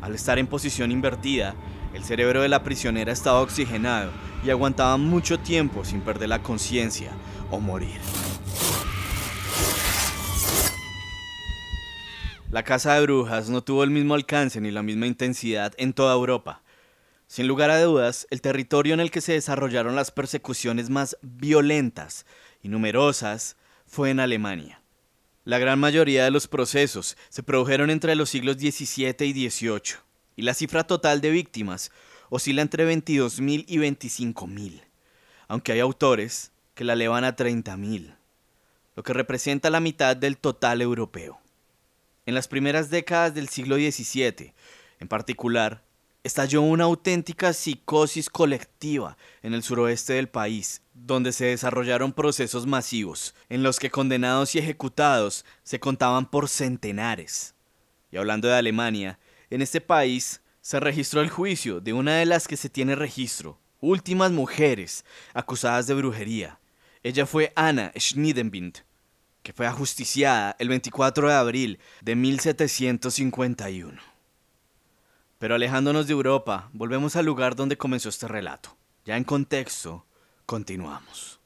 Al 0.00 0.14
estar 0.14 0.38
en 0.38 0.46
posición 0.46 0.92
invertida, 0.92 1.54
el 1.94 2.04
cerebro 2.04 2.42
de 2.42 2.48
la 2.48 2.62
prisionera 2.62 3.12
estaba 3.12 3.40
oxigenado 3.40 4.10
y 4.44 4.50
aguantaba 4.50 4.96
mucho 4.96 5.38
tiempo 5.38 5.84
sin 5.84 6.00
perder 6.00 6.28
la 6.28 6.42
conciencia 6.42 7.12
o 7.50 7.60
morir. 7.60 8.00
La 12.50 12.62
casa 12.62 12.94
de 12.94 13.02
brujas 13.02 13.48
no 13.48 13.62
tuvo 13.62 13.82
el 13.82 13.90
mismo 13.90 14.14
alcance 14.14 14.60
ni 14.60 14.70
la 14.70 14.82
misma 14.82 15.06
intensidad 15.06 15.72
en 15.76 15.92
toda 15.92 16.14
Europa. 16.14 16.60
Sin 17.34 17.48
lugar 17.48 17.68
a 17.70 17.82
dudas, 17.82 18.28
el 18.30 18.40
territorio 18.40 18.94
en 18.94 19.00
el 19.00 19.10
que 19.10 19.20
se 19.20 19.32
desarrollaron 19.32 19.96
las 19.96 20.12
persecuciones 20.12 20.88
más 20.88 21.16
violentas 21.20 22.26
y 22.62 22.68
numerosas 22.68 23.56
fue 23.88 24.10
en 24.10 24.20
Alemania. 24.20 24.80
La 25.44 25.58
gran 25.58 25.80
mayoría 25.80 26.22
de 26.22 26.30
los 26.30 26.46
procesos 26.46 27.16
se 27.30 27.42
produjeron 27.42 27.90
entre 27.90 28.14
los 28.14 28.30
siglos 28.30 28.58
XVII 28.58 29.26
y 29.26 29.50
XVIII, 29.50 29.96
y 30.36 30.42
la 30.42 30.54
cifra 30.54 30.86
total 30.86 31.20
de 31.20 31.30
víctimas 31.30 31.90
oscila 32.30 32.62
entre 32.62 32.88
22.000 32.88 33.64
y 33.66 33.78
25.000, 33.78 34.82
aunque 35.48 35.72
hay 35.72 35.80
autores 35.80 36.52
que 36.76 36.84
la 36.84 36.92
elevan 36.92 37.24
a 37.24 37.34
30.000, 37.34 38.14
lo 38.94 39.02
que 39.02 39.12
representa 39.12 39.70
la 39.70 39.80
mitad 39.80 40.16
del 40.16 40.38
total 40.38 40.82
europeo. 40.82 41.40
En 42.26 42.36
las 42.36 42.46
primeras 42.46 42.90
décadas 42.90 43.34
del 43.34 43.48
siglo 43.48 43.74
XVII, 43.74 44.54
en 45.00 45.08
particular, 45.08 45.82
estalló 46.24 46.62
una 46.62 46.84
auténtica 46.84 47.52
psicosis 47.52 48.30
colectiva 48.30 49.18
en 49.42 49.52
el 49.52 49.62
suroeste 49.62 50.14
del 50.14 50.28
país, 50.28 50.80
donde 50.94 51.32
se 51.32 51.44
desarrollaron 51.44 52.14
procesos 52.14 52.66
masivos, 52.66 53.34
en 53.50 53.62
los 53.62 53.78
que 53.78 53.90
condenados 53.90 54.54
y 54.54 54.58
ejecutados 54.58 55.44
se 55.62 55.78
contaban 55.78 56.24
por 56.24 56.48
centenares. 56.48 57.54
Y 58.10 58.16
hablando 58.16 58.48
de 58.48 58.54
Alemania, 58.54 59.18
en 59.50 59.60
este 59.60 59.82
país 59.82 60.40
se 60.62 60.80
registró 60.80 61.20
el 61.20 61.28
juicio 61.28 61.80
de 61.80 61.92
una 61.92 62.16
de 62.16 62.24
las 62.24 62.48
que 62.48 62.56
se 62.56 62.70
tiene 62.70 62.94
registro, 62.96 63.60
últimas 63.80 64.32
mujeres 64.32 65.04
acusadas 65.34 65.86
de 65.86 65.94
brujería. 65.94 66.58
Ella 67.02 67.26
fue 67.26 67.52
Anna 67.54 67.92
Schniedenbind, 67.94 68.78
que 69.42 69.52
fue 69.52 69.66
ajusticiada 69.66 70.56
el 70.58 70.70
24 70.70 71.28
de 71.28 71.34
abril 71.34 71.78
de 72.00 72.16
1751. 72.16 74.13
Pero 75.44 75.56
alejándonos 75.56 76.06
de 76.06 76.14
Europa, 76.14 76.70
volvemos 76.72 77.16
al 77.16 77.26
lugar 77.26 77.54
donde 77.54 77.76
comenzó 77.76 78.08
este 78.08 78.26
relato. 78.26 78.78
Ya 79.04 79.18
en 79.18 79.24
contexto, 79.24 80.06
continuamos. 80.46 81.38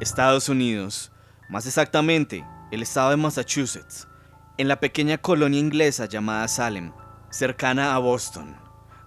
Estados 0.00 0.48
Unidos, 0.48 1.12
más 1.48 1.68
exactamente, 1.68 2.44
el 2.72 2.82
estado 2.82 3.10
de 3.10 3.16
Massachusetts, 3.16 4.08
en 4.58 4.66
la 4.66 4.80
pequeña 4.80 5.18
colonia 5.18 5.60
inglesa 5.60 6.06
llamada 6.06 6.48
Salem, 6.48 6.92
cercana 7.30 7.94
a 7.94 7.98
Boston. 7.98 8.56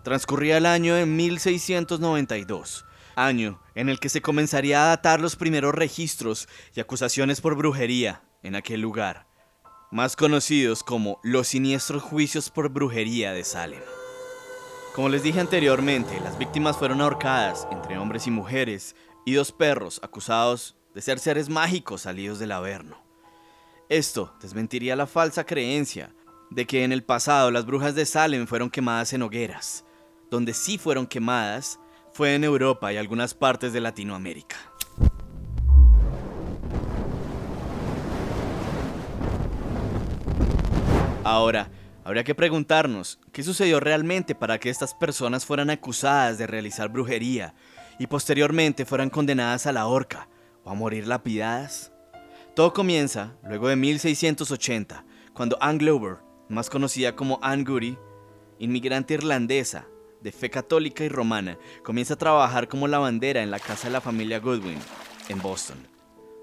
Transcurría 0.01 0.55
el 0.59 0.65
año 0.65 0.95
de 0.95 1.05
1692, 1.05 2.85
año 3.17 3.59
en 3.75 3.89
el 3.89 3.99
que 3.99 4.07
se 4.07 4.21
comenzaría 4.21 4.85
a 4.85 4.87
datar 4.87 5.19
los 5.19 5.35
primeros 5.35 5.75
registros 5.75 6.47
y 6.73 6.79
acusaciones 6.79 7.41
por 7.41 7.57
brujería 7.57 8.21
en 8.43 8.55
aquel 8.55 8.79
lugar 8.79 9.27
más 9.95 10.17
conocidos 10.17 10.83
como 10.83 11.21
los 11.23 11.47
siniestros 11.47 12.03
juicios 12.03 12.49
por 12.49 12.67
brujería 12.67 13.31
de 13.31 13.45
Salem. 13.45 13.79
Como 14.93 15.07
les 15.07 15.23
dije 15.23 15.39
anteriormente, 15.39 16.19
las 16.19 16.37
víctimas 16.37 16.75
fueron 16.75 16.99
ahorcadas 16.99 17.65
entre 17.71 17.97
hombres 17.97 18.27
y 18.27 18.31
mujeres 18.31 18.93
y 19.25 19.35
dos 19.35 19.53
perros 19.53 20.01
acusados 20.03 20.75
de 20.93 21.01
ser 21.01 21.17
seres 21.17 21.47
mágicos 21.47 22.01
salidos 22.01 22.39
del 22.39 22.51
Averno. 22.51 22.97
Esto 23.87 24.33
desmentiría 24.41 24.97
la 24.97 25.07
falsa 25.07 25.45
creencia 25.45 26.13
de 26.49 26.67
que 26.67 26.83
en 26.83 26.91
el 26.91 27.05
pasado 27.05 27.49
las 27.49 27.65
brujas 27.65 27.95
de 27.95 28.05
Salem 28.05 28.47
fueron 28.47 28.69
quemadas 28.69 29.13
en 29.13 29.21
hogueras. 29.21 29.85
Donde 30.29 30.53
sí 30.53 30.77
fueron 30.77 31.07
quemadas 31.07 31.79
fue 32.11 32.35
en 32.35 32.43
Europa 32.43 32.91
y 32.91 32.97
algunas 32.97 33.33
partes 33.33 33.71
de 33.71 33.79
Latinoamérica. 33.79 34.57
Ahora, 41.25 41.71
habría 42.03 42.23
que 42.23 42.35
preguntarnos, 42.35 43.19
¿qué 43.31 43.41
sucedió 43.41 43.79
realmente 43.79 44.35
para 44.35 44.59
que 44.59 44.69
estas 44.69 44.93
personas 44.93 45.43
fueran 45.43 45.71
acusadas 45.71 46.37
de 46.37 46.45
realizar 46.45 46.89
brujería 46.89 47.55
y 47.97 48.05
posteriormente 48.05 48.85
fueran 48.85 49.09
condenadas 49.09 49.65
a 49.65 49.71
la 49.71 49.87
horca 49.87 50.29
o 50.63 50.69
a 50.69 50.75
morir 50.75 51.07
lapidadas? 51.07 51.91
Todo 52.55 52.73
comienza 52.73 53.33
luego 53.43 53.69
de 53.69 53.75
1680, 53.75 55.03
cuando 55.33 55.57
Anne 55.61 55.79
Glover, 55.79 56.17
más 56.47 56.69
conocida 56.69 57.15
como 57.15 57.39
Anne 57.41 57.63
Goody, 57.63 57.97
inmigrante 58.59 59.15
irlandesa 59.15 59.87
de 60.21 60.31
fe 60.31 60.51
católica 60.51 61.03
y 61.03 61.09
romana, 61.09 61.57
comienza 61.83 62.13
a 62.13 62.17
trabajar 62.17 62.67
como 62.67 62.87
lavandera 62.87 63.41
en 63.41 63.49
la 63.49 63.57
casa 63.57 63.87
de 63.87 63.93
la 63.93 64.01
familia 64.01 64.39
Goodwin, 64.39 64.77
en 65.29 65.41
Boston. 65.41 65.87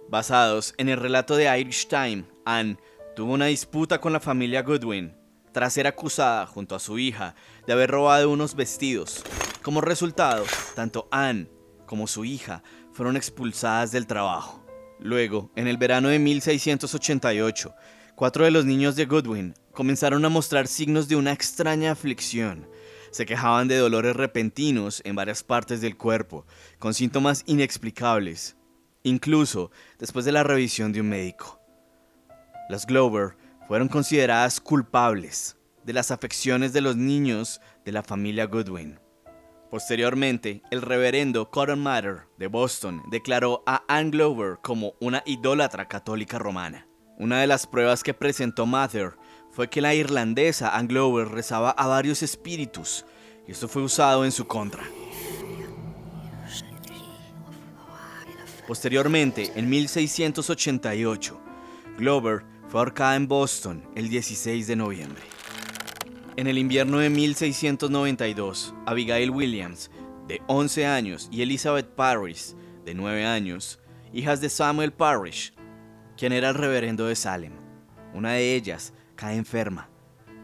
Basados 0.09 0.75
en 0.77 0.89
el 0.89 0.99
relato 0.99 1.37
de 1.37 1.57
Irish 1.57 1.87
Time, 1.87 2.25
Anne 2.45 2.79
tuvo 3.15 3.35
una 3.35 3.47
disputa 3.47 4.01
con 4.01 4.13
la 4.13 4.21
familia 4.21 4.63
Goodwin 4.63 5.15
tras 5.53 5.75
ser 5.75 5.87
acusada 5.87 6.47
junto 6.47 6.75
a 6.75 6.81
su 6.81 6.99
hija 6.99 7.35
de 7.67 7.75
haber 7.75 7.91
robado 7.91 8.31
unos 8.31 8.55
vestidos. 8.55 9.23
Como 9.63 9.81
resultado, 9.81 10.45
tanto 10.75 11.09
Anne 11.11 11.49
como 11.87 12.07
su 12.07 12.25
hija 12.25 12.63
fueron 12.93 13.17
expulsadas 13.17 13.93
del 13.93 14.07
trabajo. 14.07 14.65
Luego, 14.99 15.51
en 15.57 15.69
el 15.69 15.77
verano 15.77 16.09
de 16.09 16.19
1688, 16.19 17.75
cuatro 18.15 18.45
de 18.45 18.51
los 18.51 18.65
niños 18.65 18.97
de 18.97 19.05
Goodwin 19.05 19.55
comenzaron 19.73 20.25
a 20.25 20.31
mostrar 20.31 20.67
signos 20.67 21.09
de 21.09 21.17
una 21.17 21.33
extraña 21.33 21.93
aflicción. 21.93 22.69
Se 23.11 23.27
quejaban 23.27 23.69
de 23.69 23.77
dolores 23.77 24.17
repentinos 24.17 25.03
en 25.05 25.17
varias 25.17 25.43
partes 25.43 25.83
del 25.83 25.99
cuerpo, 25.99 26.47
con 26.79 26.95
síntomas 26.95 27.43
inexplicables, 27.47 28.57
incluso 29.03 29.71
después 29.99 30.25
de 30.25 30.33
la 30.33 30.45
revisión 30.45 30.93
de 30.93 31.03
un 31.03 31.11
médico. 31.11 31.62
Las 32.69 32.87
Glover 32.87 33.37
fueron 33.69 33.89
consideradas 33.89 34.61
culpables 34.61 35.57
de 35.85 35.93
las 35.93 36.11
afecciones 36.11 36.73
de 36.73 36.81
los 36.81 36.97
niños 36.97 37.61
de 37.85 37.93
la 37.93 38.03
familia 38.03 38.47
Goodwin. 38.47 38.99
Posteriormente, 39.71 40.63
el 40.71 40.83
reverendo 40.83 41.51
Cotton 41.51 41.81
Mather 41.81 42.25
de 42.39 42.47
Boston 42.47 43.03
declaró 43.11 43.63
a 43.67 43.83
Anne 43.89 44.11
Glover 44.11 44.59
como 44.63 44.95
una 45.01 45.23
idólatra 45.25 45.89
católica 45.89 46.39
romana. 46.39 46.87
Una 47.19 47.41
de 47.41 47.47
las 47.47 47.67
pruebas 47.67 48.03
que 48.03 48.15
presentó 48.15 48.67
Mather 48.67 49.17
fue 49.51 49.69
que 49.69 49.81
la 49.81 49.95
irlandesa 49.95 50.77
Anne 50.77 50.89
Glover 50.89 51.29
rezaba 51.29 51.71
a 51.71 51.87
varios 51.87 52.23
espíritus 52.23 53.05
y 53.47 53.53
esto 53.53 53.69
fue 53.69 53.83
usado 53.83 54.25
en 54.25 54.33
su 54.33 54.47
contra. 54.47 54.85
Posteriormente, 58.67 59.53
en 59.57 59.69
1688, 59.69 61.41
Glover 61.99 62.52
fue 62.73 62.81
ahorcada 62.81 63.17
en 63.17 63.29
Boston 63.29 63.85
el 63.95 64.09
16 64.09 64.67
de 64.67 64.77
noviembre. 64.77 65.21
En 66.37 66.47
el 66.47 66.57
invierno 66.57 67.01
de 67.01 67.11
1692, 67.11 68.75
Abigail 68.87 69.29
Williams, 69.29 69.91
de 70.27 70.41
11 70.47 70.87
años, 70.87 71.29
y 71.31 71.43
Elizabeth 71.43 71.95
Parrish, 71.95 72.55
de 72.87 72.95
9 72.95 73.27
años, 73.27 73.79
hijas 74.15 74.41
de 74.41 74.49
Samuel 74.49 74.91
Parrish, 74.91 75.53
quien 76.17 76.33
era 76.33 76.49
el 76.49 76.55
reverendo 76.55 77.07
de 77.09 77.15
Salem. 77.15 77.53
Una 78.15 78.33
de 78.33 78.55
ellas 78.55 78.95
cae 79.17 79.37
enferma, 79.37 79.91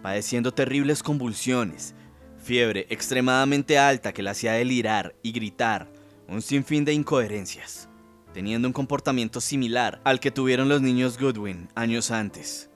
padeciendo 0.02 0.52
terribles 0.52 1.02
convulsiones, 1.02 1.94
fiebre 2.36 2.86
extremadamente 2.90 3.78
alta 3.78 4.12
que 4.12 4.22
la 4.22 4.32
hacía 4.32 4.52
delirar 4.52 5.14
y 5.22 5.32
gritar, 5.32 5.90
un 6.28 6.42
sinfín 6.42 6.84
de 6.84 6.92
incoherencias, 6.92 7.87
teniendo 8.32 8.68
un 8.68 8.72
comportamiento 8.72 9.40
similar 9.40 10.00
al 10.04 10.20
que 10.20 10.30
tuvieron 10.30 10.68
los 10.68 10.80
niños 10.80 11.18
Goodwin 11.18 11.68
años 11.74 12.10
antes. 12.10 12.70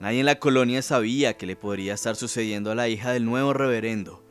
Nadie 0.00 0.20
en 0.20 0.26
la 0.26 0.38
colonia 0.38 0.82
sabía 0.82 1.36
que 1.36 1.46
le 1.46 1.56
podría 1.56 1.94
estar 1.94 2.16
sucediendo 2.16 2.70
a 2.70 2.74
la 2.74 2.88
hija 2.88 3.12
del 3.12 3.24
nuevo 3.24 3.52
reverendo, 3.52 4.24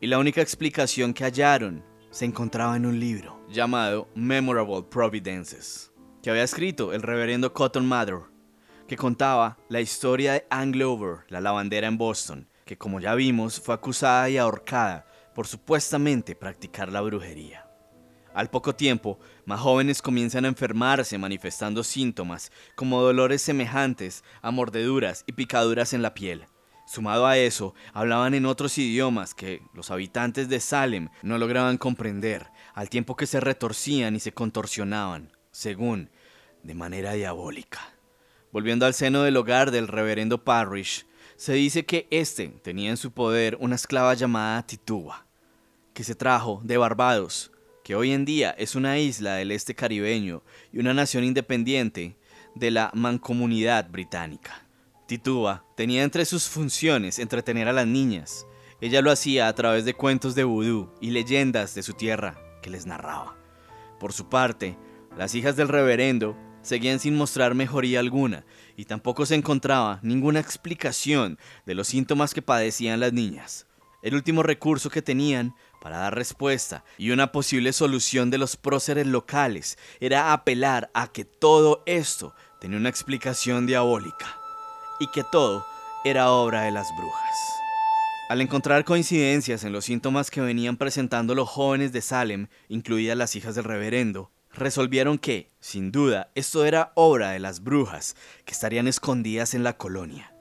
y 0.00 0.06
la 0.06 0.18
única 0.18 0.40
explicación 0.40 1.12
que 1.12 1.24
hallaron 1.24 1.84
se 2.10 2.24
encontraba 2.24 2.76
en 2.76 2.86
un 2.86 2.98
libro 2.98 3.44
llamado 3.50 4.08
Memorable 4.14 4.82
Providences, 4.90 5.92
que 6.22 6.30
había 6.30 6.42
escrito 6.42 6.92
el 6.92 7.02
reverendo 7.02 7.52
Cotton 7.52 7.86
Mather, 7.86 8.20
que 8.88 8.96
contaba 8.96 9.58
la 9.68 9.80
historia 9.80 10.32
de 10.32 10.46
Ann 10.50 10.72
Glover, 10.72 11.20
la 11.28 11.40
lavandera 11.40 11.86
en 11.86 11.98
Boston, 11.98 12.48
que 12.64 12.78
como 12.78 12.98
ya 12.98 13.14
vimos 13.14 13.60
fue 13.60 13.74
acusada 13.74 14.28
y 14.30 14.38
ahorcada 14.38 15.06
por 15.34 15.46
supuestamente 15.46 16.34
practicar 16.34 16.90
la 16.90 17.00
brujería. 17.00 17.69
Al 18.32 18.48
poco 18.48 18.74
tiempo, 18.74 19.18
más 19.44 19.60
jóvenes 19.60 20.02
comienzan 20.02 20.44
a 20.44 20.48
enfermarse 20.48 21.18
manifestando 21.18 21.82
síntomas 21.82 22.52
como 22.76 23.02
dolores 23.02 23.42
semejantes 23.42 24.22
a 24.40 24.50
mordeduras 24.52 25.24
y 25.26 25.32
picaduras 25.32 25.92
en 25.92 26.02
la 26.02 26.14
piel. 26.14 26.46
Sumado 26.86 27.26
a 27.26 27.36
eso, 27.36 27.74
hablaban 27.92 28.34
en 28.34 28.46
otros 28.46 28.76
idiomas 28.78 29.34
que 29.34 29.62
los 29.74 29.90
habitantes 29.90 30.48
de 30.48 30.60
Salem 30.60 31.08
no 31.22 31.38
lograban 31.38 31.76
comprender, 31.76 32.48
al 32.74 32.88
tiempo 32.88 33.16
que 33.16 33.26
se 33.26 33.40
retorcían 33.40 34.16
y 34.16 34.20
se 34.20 34.32
contorsionaban, 34.32 35.30
según, 35.50 36.10
de 36.62 36.74
manera 36.74 37.12
diabólica. 37.12 37.80
Volviendo 38.52 38.86
al 38.86 38.94
seno 38.94 39.22
del 39.22 39.36
hogar 39.36 39.70
del 39.70 39.88
reverendo 39.88 40.42
Parrish, 40.42 41.06
se 41.36 41.52
dice 41.52 41.84
que 41.84 42.08
éste 42.10 42.48
tenía 42.62 42.90
en 42.90 42.96
su 42.96 43.12
poder 43.12 43.56
una 43.60 43.76
esclava 43.76 44.14
llamada 44.14 44.66
Tituba, 44.66 45.26
que 45.94 46.04
se 46.04 46.14
trajo 46.14 46.60
de 46.64 46.76
Barbados, 46.76 47.52
que 47.90 47.96
hoy 47.96 48.12
en 48.12 48.24
día 48.24 48.54
es 48.56 48.76
una 48.76 49.00
isla 49.00 49.34
del 49.34 49.50
este 49.50 49.74
caribeño 49.74 50.44
y 50.72 50.78
una 50.78 50.94
nación 50.94 51.24
independiente 51.24 52.16
de 52.54 52.70
la 52.70 52.92
mancomunidad 52.94 53.90
británica. 53.90 54.64
Tituba 55.08 55.64
tenía 55.76 56.04
entre 56.04 56.24
sus 56.24 56.48
funciones 56.48 57.18
entretener 57.18 57.66
a 57.66 57.72
las 57.72 57.88
niñas. 57.88 58.46
Ella 58.80 59.02
lo 59.02 59.10
hacía 59.10 59.48
a 59.48 59.54
través 59.56 59.84
de 59.84 59.94
cuentos 59.94 60.36
de 60.36 60.44
vudú 60.44 60.94
y 61.00 61.10
leyendas 61.10 61.74
de 61.74 61.82
su 61.82 61.94
tierra 61.94 62.38
que 62.62 62.70
les 62.70 62.86
narraba. 62.86 63.36
Por 63.98 64.12
su 64.12 64.28
parte, 64.28 64.78
las 65.18 65.34
hijas 65.34 65.56
del 65.56 65.66
reverendo 65.66 66.36
seguían 66.62 67.00
sin 67.00 67.16
mostrar 67.16 67.56
mejoría 67.56 67.98
alguna 67.98 68.44
y 68.76 68.84
tampoco 68.84 69.26
se 69.26 69.34
encontraba 69.34 69.98
ninguna 70.04 70.38
explicación 70.38 71.40
de 71.66 71.74
los 71.74 71.88
síntomas 71.88 72.34
que 72.34 72.40
padecían 72.40 73.00
las 73.00 73.12
niñas. 73.12 73.66
El 74.02 74.14
último 74.14 74.44
recurso 74.44 74.90
que 74.90 75.02
tenían 75.02 75.54
para 75.80 75.98
dar 75.98 76.14
respuesta 76.14 76.84
y 76.98 77.10
una 77.10 77.32
posible 77.32 77.72
solución 77.72 78.30
de 78.30 78.38
los 78.38 78.56
próceres 78.56 79.06
locales 79.06 79.78
era 79.98 80.32
apelar 80.32 80.90
a 80.94 81.10
que 81.10 81.24
todo 81.24 81.82
esto 81.86 82.34
tenía 82.60 82.78
una 82.78 82.88
explicación 82.88 83.66
diabólica 83.66 84.38
y 85.00 85.08
que 85.08 85.24
todo 85.32 85.66
era 86.04 86.30
obra 86.30 86.62
de 86.62 86.70
las 86.70 86.86
brujas. 86.96 87.60
Al 88.28 88.40
encontrar 88.40 88.84
coincidencias 88.84 89.64
en 89.64 89.72
los 89.72 89.86
síntomas 89.86 90.30
que 90.30 90.40
venían 90.40 90.76
presentando 90.76 91.34
los 91.34 91.48
jóvenes 91.48 91.92
de 91.92 92.00
Salem, 92.00 92.46
incluidas 92.68 93.16
las 93.16 93.34
hijas 93.34 93.56
del 93.56 93.64
reverendo, 93.64 94.30
resolvieron 94.52 95.18
que, 95.18 95.50
sin 95.58 95.90
duda, 95.90 96.30
esto 96.34 96.64
era 96.64 96.92
obra 96.94 97.30
de 97.30 97.40
las 97.40 97.64
brujas 97.64 98.14
que 98.44 98.52
estarían 98.52 98.86
escondidas 98.86 99.54
en 99.54 99.64
la 99.64 99.76
colonia. 99.76 100.32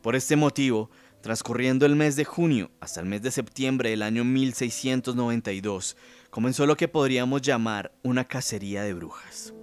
Por 0.00 0.16
este 0.16 0.36
motivo, 0.36 0.90
Transcurriendo 1.24 1.86
el 1.86 1.96
mes 1.96 2.16
de 2.16 2.26
junio 2.26 2.70
hasta 2.80 3.00
el 3.00 3.06
mes 3.06 3.22
de 3.22 3.30
septiembre 3.30 3.88
del 3.88 4.02
año 4.02 4.24
1692, 4.24 5.96
comenzó 6.28 6.66
lo 6.66 6.76
que 6.76 6.86
podríamos 6.86 7.40
llamar 7.40 7.94
una 8.02 8.28
cacería 8.28 8.82
de 8.82 8.92
brujas, 8.92 9.54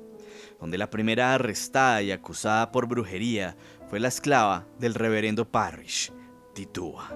donde 0.60 0.80
la 0.80 0.90
primera 0.90 1.36
arrestada 1.36 2.02
y 2.02 2.12
acusada 2.12 2.72
por 2.72 2.88
brujería 2.88 3.56
fue 3.92 4.00
la 4.00 4.08
esclava 4.08 4.66
del 4.80 4.96
reverendo 4.96 5.52
Parrish, 5.52 6.12
Tituba. 6.56 7.16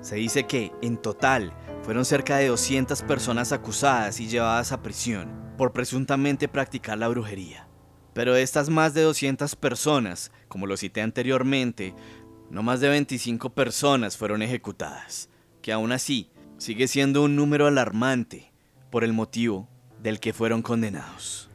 Se 0.00 0.14
dice 0.14 0.44
que, 0.44 0.72
en 0.80 0.96
total, 0.96 1.52
fueron 1.82 2.06
cerca 2.06 2.38
de 2.38 2.48
200 2.48 3.02
personas 3.02 3.52
acusadas 3.52 4.20
y 4.20 4.26
llevadas 4.26 4.72
a 4.72 4.80
prisión 4.80 5.52
por 5.58 5.74
presuntamente 5.74 6.48
practicar 6.48 6.96
la 6.96 7.08
brujería. 7.08 7.68
Pero 8.14 8.36
estas 8.36 8.70
más 8.70 8.94
de 8.94 9.02
200 9.02 9.56
personas, 9.56 10.30
como 10.48 10.68
lo 10.68 10.76
cité 10.76 11.02
anteriormente, 11.02 11.94
no 12.54 12.62
más 12.62 12.78
de 12.78 12.88
25 12.88 13.50
personas 13.50 14.16
fueron 14.16 14.40
ejecutadas, 14.40 15.28
que 15.60 15.72
aún 15.72 15.90
así 15.90 16.30
sigue 16.56 16.86
siendo 16.86 17.24
un 17.24 17.34
número 17.34 17.66
alarmante 17.66 18.52
por 18.90 19.02
el 19.02 19.12
motivo 19.12 19.68
del 20.00 20.20
que 20.20 20.32
fueron 20.32 20.62
condenados. 20.62 21.50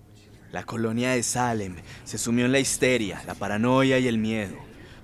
La 0.51 0.65
colonia 0.65 1.11
de 1.11 1.23
Salem 1.23 1.77
se 2.03 2.17
sumió 2.17 2.43
en 2.43 2.51
la 2.51 2.59
histeria, 2.59 3.23
la 3.25 3.33
paranoia 3.33 3.97
y 3.97 4.09
el 4.09 4.17
miedo, 4.17 4.57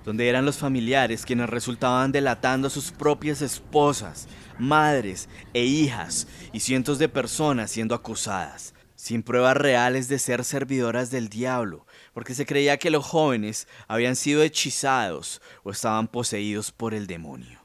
donde 0.04 0.28
eran 0.28 0.44
los 0.44 0.58
familiares 0.58 1.24
quienes 1.24 1.48
resultaban 1.48 2.12
delatando 2.12 2.66
a 2.68 2.70
sus 2.70 2.92
propias 2.92 3.40
esposas, 3.40 4.28
madres 4.58 5.30
e 5.54 5.64
hijas 5.64 6.28
y 6.52 6.60
cientos 6.60 6.98
de 6.98 7.08
personas 7.08 7.70
siendo 7.70 7.94
acusadas, 7.94 8.74
sin 8.96 9.22
pruebas 9.22 9.56
reales 9.56 10.08
de 10.08 10.18
ser 10.18 10.44
servidoras 10.44 11.10
del 11.10 11.30
diablo, 11.30 11.85
porque 12.16 12.34
se 12.34 12.46
creía 12.46 12.78
que 12.78 12.88
los 12.88 13.04
jóvenes 13.04 13.68
habían 13.88 14.16
sido 14.16 14.42
hechizados 14.42 15.42
o 15.64 15.70
estaban 15.70 16.08
poseídos 16.08 16.72
por 16.72 16.94
el 16.94 17.06
demonio. 17.06 17.60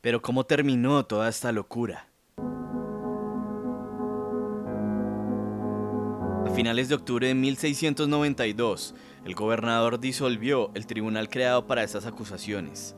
Pero 0.00 0.22
¿cómo 0.22 0.46
terminó 0.46 1.04
toda 1.04 1.28
esta 1.28 1.50
locura? 1.50 2.08
A 6.46 6.50
finales 6.54 6.88
de 6.88 6.94
octubre 6.94 7.26
de 7.26 7.34
1692, 7.34 8.94
el 9.24 9.34
gobernador 9.34 9.98
disolvió 9.98 10.70
el 10.76 10.86
tribunal 10.86 11.28
creado 11.28 11.66
para 11.66 11.82
esas 11.82 12.06
acusaciones 12.06 12.94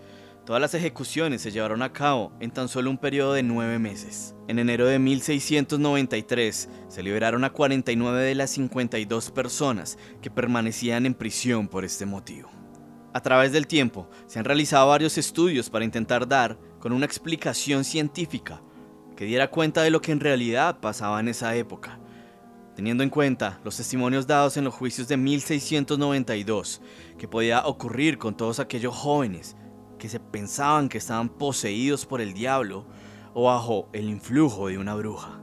Todas 0.48 0.62
las 0.62 0.72
ejecuciones 0.72 1.42
se 1.42 1.50
llevaron 1.50 1.82
a 1.82 1.92
cabo 1.92 2.32
en 2.40 2.50
tan 2.50 2.68
solo 2.68 2.88
un 2.88 2.96
periodo 2.96 3.34
de 3.34 3.42
nueve 3.42 3.78
meses. 3.78 4.34
En 4.48 4.58
enero 4.58 4.86
de 4.86 4.98
1693 4.98 6.70
se 6.88 7.02
liberaron 7.02 7.44
a 7.44 7.52
49 7.52 8.22
de 8.22 8.34
las 8.34 8.48
52 8.52 9.30
personas 9.30 9.98
que 10.22 10.30
permanecían 10.30 11.04
en 11.04 11.12
prisión 11.12 11.68
por 11.68 11.84
este 11.84 12.06
motivo. 12.06 12.48
A 13.12 13.20
través 13.20 13.52
del 13.52 13.66
tiempo 13.66 14.08
se 14.26 14.38
han 14.38 14.46
realizado 14.46 14.88
varios 14.88 15.18
estudios 15.18 15.68
para 15.68 15.84
intentar 15.84 16.26
dar 16.26 16.58
con 16.78 16.94
una 16.94 17.04
explicación 17.04 17.84
científica 17.84 18.62
que 19.18 19.26
diera 19.26 19.50
cuenta 19.50 19.82
de 19.82 19.90
lo 19.90 20.00
que 20.00 20.12
en 20.12 20.20
realidad 20.20 20.80
pasaba 20.80 21.20
en 21.20 21.28
esa 21.28 21.54
época, 21.56 22.00
teniendo 22.74 23.02
en 23.02 23.10
cuenta 23.10 23.60
los 23.64 23.76
testimonios 23.76 24.26
dados 24.26 24.56
en 24.56 24.64
los 24.64 24.72
juicios 24.72 25.08
de 25.08 25.18
1692, 25.18 26.80
que 27.18 27.28
podía 27.28 27.66
ocurrir 27.66 28.16
con 28.16 28.34
todos 28.34 28.60
aquellos 28.60 28.96
jóvenes 28.96 29.54
que 29.98 30.08
se 30.08 30.20
pensaban 30.20 30.88
que 30.88 30.98
estaban 30.98 31.28
poseídos 31.28 32.06
por 32.06 32.20
el 32.20 32.34
diablo 32.34 32.86
o 33.34 33.44
bajo 33.44 33.88
el 33.92 34.08
influjo 34.08 34.68
de 34.68 34.78
una 34.78 34.94
bruja. 34.94 35.40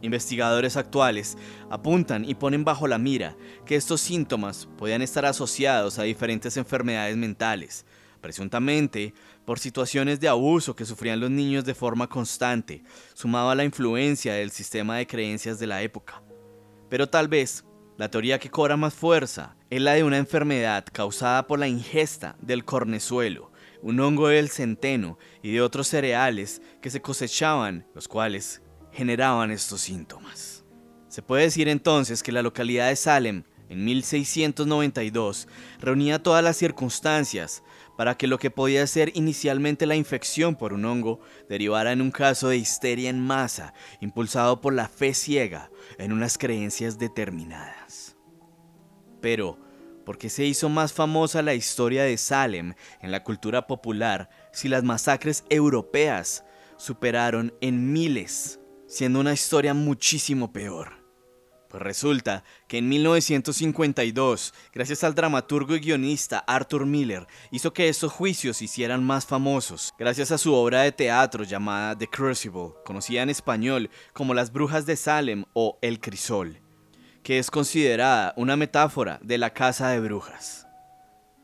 Investigadores 0.00 0.76
actuales 0.76 1.36
apuntan 1.70 2.24
y 2.24 2.34
ponen 2.34 2.64
bajo 2.64 2.86
la 2.86 2.98
mira 2.98 3.36
que 3.66 3.74
estos 3.74 4.00
síntomas 4.00 4.68
podían 4.78 5.02
estar 5.02 5.26
asociados 5.26 5.98
a 5.98 6.04
diferentes 6.04 6.56
enfermedades 6.56 7.16
mentales, 7.16 7.84
presuntamente 8.20 9.12
por 9.44 9.58
situaciones 9.58 10.20
de 10.20 10.28
abuso 10.28 10.76
que 10.76 10.84
sufrían 10.84 11.18
los 11.18 11.30
niños 11.30 11.64
de 11.64 11.74
forma 11.74 12.08
constante, 12.08 12.84
sumado 13.14 13.50
a 13.50 13.54
la 13.56 13.64
influencia 13.64 14.34
del 14.34 14.50
sistema 14.52 14.96
de 14.98 15.06
creencias 15.06 15.58
de 15.58 15.66
la 15.66 15.82
época. 15.82 16.22
Pero 16.88 17.08
tal 17.08 17.26
vez 17.26 17.64
la 17.96 18.08
teoría 18.08 18.38
que 18.38 18.50
cobra 18.50 18.76
más 18.76 18.94
fuerza 18.94 19.56
es 19.70 19.80
la 19.80 19.94
de 19.94 20.04
una 20.04 20.18
enfermedad 20.18 20.84
causada 20.92 21.48
por 21.48 21.58
la 21.58 21.66
ingesta 21.66 22.36
del 22.40 22.64
cornezuelo, 22.64 23.50
un 23.82 24.00
hongo 24.00 24.28
del 24.28 24.48
centeno 24.48 25.18
y 25.42 25.52
de 25.52 25.62
otros 25.62 25.88
cereales 25.88 26.62
que 26.80 26.90
se 26.90 27.00
cosechaban, 27.00 27.86
los 27.94 28.08
cuales 28.08 28.62
generaban 28.92 29.50
estos 29.50 29.82
síntomas. 29.82 30.64
Se 31.08 31.22
puede 31.22 31.44
decir 31.44 31.68
entonces 31.68 32.22
que 32.22 32.32
la 32.32 32.42
localidad 32.42 32.88
de 32.88 32.96
Salem, 32.96 33.44
en 33.68 33.84
1692, 33.84 35.48
reunía 35.78 36.22
todas 36.22 36.42
las 36.42 36.56
circunstancias 36.56 37.62
para 37.96 38.16
que 38.16 38.26
lo 38.26 38.38
que 38.38 38.50
podía 38.50 38.86
ser 38.86 39.10
inicialmente 39.14 39.86
la 39.86 39.96
infección 39.96 40.54
por 40.54 40.72
un 40.72 40.84
hongo 40.84 41.20
derivara 41.48 41.92
en 41.92 42.00
un 42.00 42.10
caso 42.10 42.48
de 42.48 42.56
histeria 42.56 43.10
en 43.10 43.20
masa, 43.20 43.74
impulsado 44.00 44.60
por 44.60 44.72
la 44.72 44.88
fe 44.88 45.14
ciega 45.14 45.70
en 45.98 46.12
unas 46.12 46.38
creencias 46.38 46.98
determinadas. 46.98 48.16
Pero, 49.20 49.58
¿por 50.08 50.16
qué 50.16 50.30
se 50.30 50.46
hizo 50.46 50.70
más 50.70 50.94
famosa 50.94 51.42
la 51.42 51.52
historia 51.52 52.02
de 52.02 52.16
Salem 52.16 52.72
en 53.02 53.10
la 53.10 53.22
cultura 53.22 53.66
popular 53.66 54.30
si 54.54 54.66
las 54.66 54.82
masacres 54.82 55.44
europeas 55.50 56.46
superaron 56.78 57.52
en 57.60 57.92
miles, 57.92 58.58
siendo 58.86 59.20
una 59.20 59.34
historia 59.34 59.74
muchísimo 59.74 60.50
peor? 60.50 61.04
Pues 61.68 61.82
resulta 61.82 62.42
que 62.68 62.78
en 62.78 62.88
1952, 62.88 64.54
gracias 64.72 65.04
al 65.04 65.14
dramaturgo 65.14 65.76
y 65.76 65.80
guionista 65.80 66.38
Arthur 66.38 66.86
Miller, 66.86 67.26
hizo 67.50 67.74
que 67.74 67.90
estos 67.90 68.10
juicios 68.10 68.56
se 68.56 68.64
hicieran 68.64 69.04
más 69.04 69.26
famosos, 69.26 69.92
gracias 69.98 70.32
a 70.32 70.38
su 70.38 70.54
obra 70.54 70.84
de 70.84 70.92
teatro 70.92 71.44
llamada 71.44 71.98
The 71.98 72.08
Crucible, 72.08 72.72
conocida 72.82 73.20
en 73.20 73.28
español 73.28 73.90
como 74.14 74.32
Las 74.32 74.52
Brujas 74.52 74.86
de 74.86 74.96
Salem 74.96 75.44
o 75.52 75.78
El 75.82 76.00
Crisol, 76.00 76.62
que 77.28 77.38
es 77.38 77.50
considerada 77.50 78.32
una 78.38 78.56
metáfora 78.56 79.20
de 79.22 79.36
la 79.36 79.52
casa 79.52 79.90
de 79.90 80.00
brujas. 80.00 80.66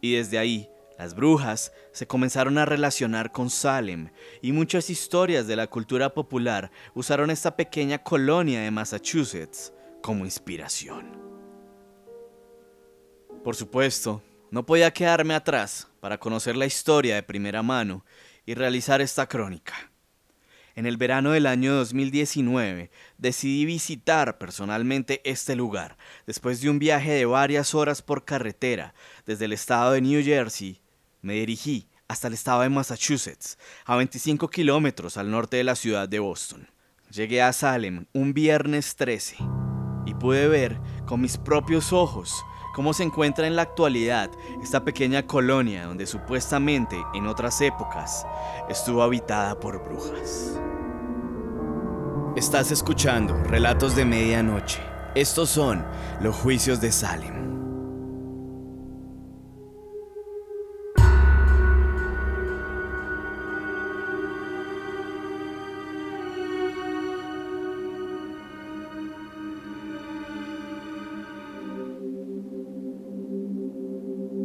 Y 0.01 0.15
desde 0.15 0.39
ahí, 0.39 0.71
las 0.99 1.15
brujas 1.15 1.73
se 1.93 2.07
comenzaron 2.07 2.57
a 2.57 2.65
relacionar 2.65 3.33
con 3.33 3.51
Salem 3.51 4.09
y 4.41 4.53
muchas 4.53 4.89
historias 4.89 5.47
de 5.47 5.57
la 5.57 5.67
cultura 5.67 6.15
popular 6.15 6.71
usaron 6.95 7.31
esta 7.31 7.55
pequeña 7.55 8.03
colonia 8.03 8.63
de 8.63 8.71
Massachusetts 8.71 9.75
como 10.01 10.25
inspiración. 10.25 11.19
Por 13.45 13.55
supuesto, 13.55 14.23
no 14.51 14.65
podía 14.65 14.91
quedarme 14.91 15.35
atrás 15.35 15.89
para 16.01 16.17
conocer 16.17 16.57
la 16.57 16.65
historia 16.65 17.17
de 17.17 17.23
primera 17.23 17.63
mano 17.63 18.07
y 18.47 18.55
realizar 18.55 19.03
esta 19.03 19.29
crónica. 19.29 19.93
En 20.77 20.87
el 20.87 20.97
verano 20.97 21.31
del 21.31 21.47
año 21.47 21.73
2019 21.75 22.91
decidí 23.17 23.65
visitar 23.65 24.39
personalmente 24.39 25.21
este 25.25 25.55
lugar 25.55 25.97
después 26.27 26.61
de 26.61 26.69
un 26.69 26.81
viaje 26.81 27.13
de 27.13 27.27
varias 27.27 27.75
horas 27.77 28.03
por 28.03 28.25
carretera 28.25 28.93
desde 29.25 29.45
el 29.45 29.53
estado 29.53 29.93
de 29.93 30.01
New 30.01 30.25
Jersey. 30.25 30.81
Me 31.23 31.35
dirigí 31.35 31.87
hasta 32.09 32.27
el 32.27 32.35
estado 32.35 32.63
de 32.63 32.71
Massachusetts, 32.71 33.57
a 33.85 33.97
25 33.97 34.51
kilómetros 34.51 35.17
al 35.17 35.31
norte 35.31 35.57
de 35.57 35.65
la 35.65 35.77
ciudad 35.77 36.09
de 36.09 36.19
Boston. 36.19 36.69
Llegué 37.11 37.41
a 37.41 37.53
Salem 37.53 38.07
un 38.13 38.35
viernes 38.35 38.97
13 38.97 39.37
y 40.07 40.15
pude 40.15 40.49
ver 40.49 40.81
con 41.07 41.21
mis 41.21 41.39
propios 41.39 41.93
ojos 41.93 42.45
cómo 42.75 42.93
se 42.93 43.05
encuentra 43.05 43.47
en 43.47 43.57
la 43.57 43.63
actualidad 43.63 44.31
esta 44.61 44.85
pequeña 44.85 45.27
colonia 45.27 45.87
donde 45.87 46.07
supuestamente 46.07 47.03
en 47.15 47.27
otras 47.27 47.61
épocas 47.61 48.27
estuvo 48.69 49.03
habitada 49.03 49.59
por 49.59 49.83
brujas. 49.83 50.59
Estás 52.37 52.73
escuchando 52.73 53.35
Relatos 53.45 53.95
de 53.95 54.05
Medianoche. 54.05 54.83
Estos 55.15 55.51
son 55.51 55.87
los 56.21 56.35
juicios 56.35 56.81
de 56.81 56.91
Salem. 56.91 57.54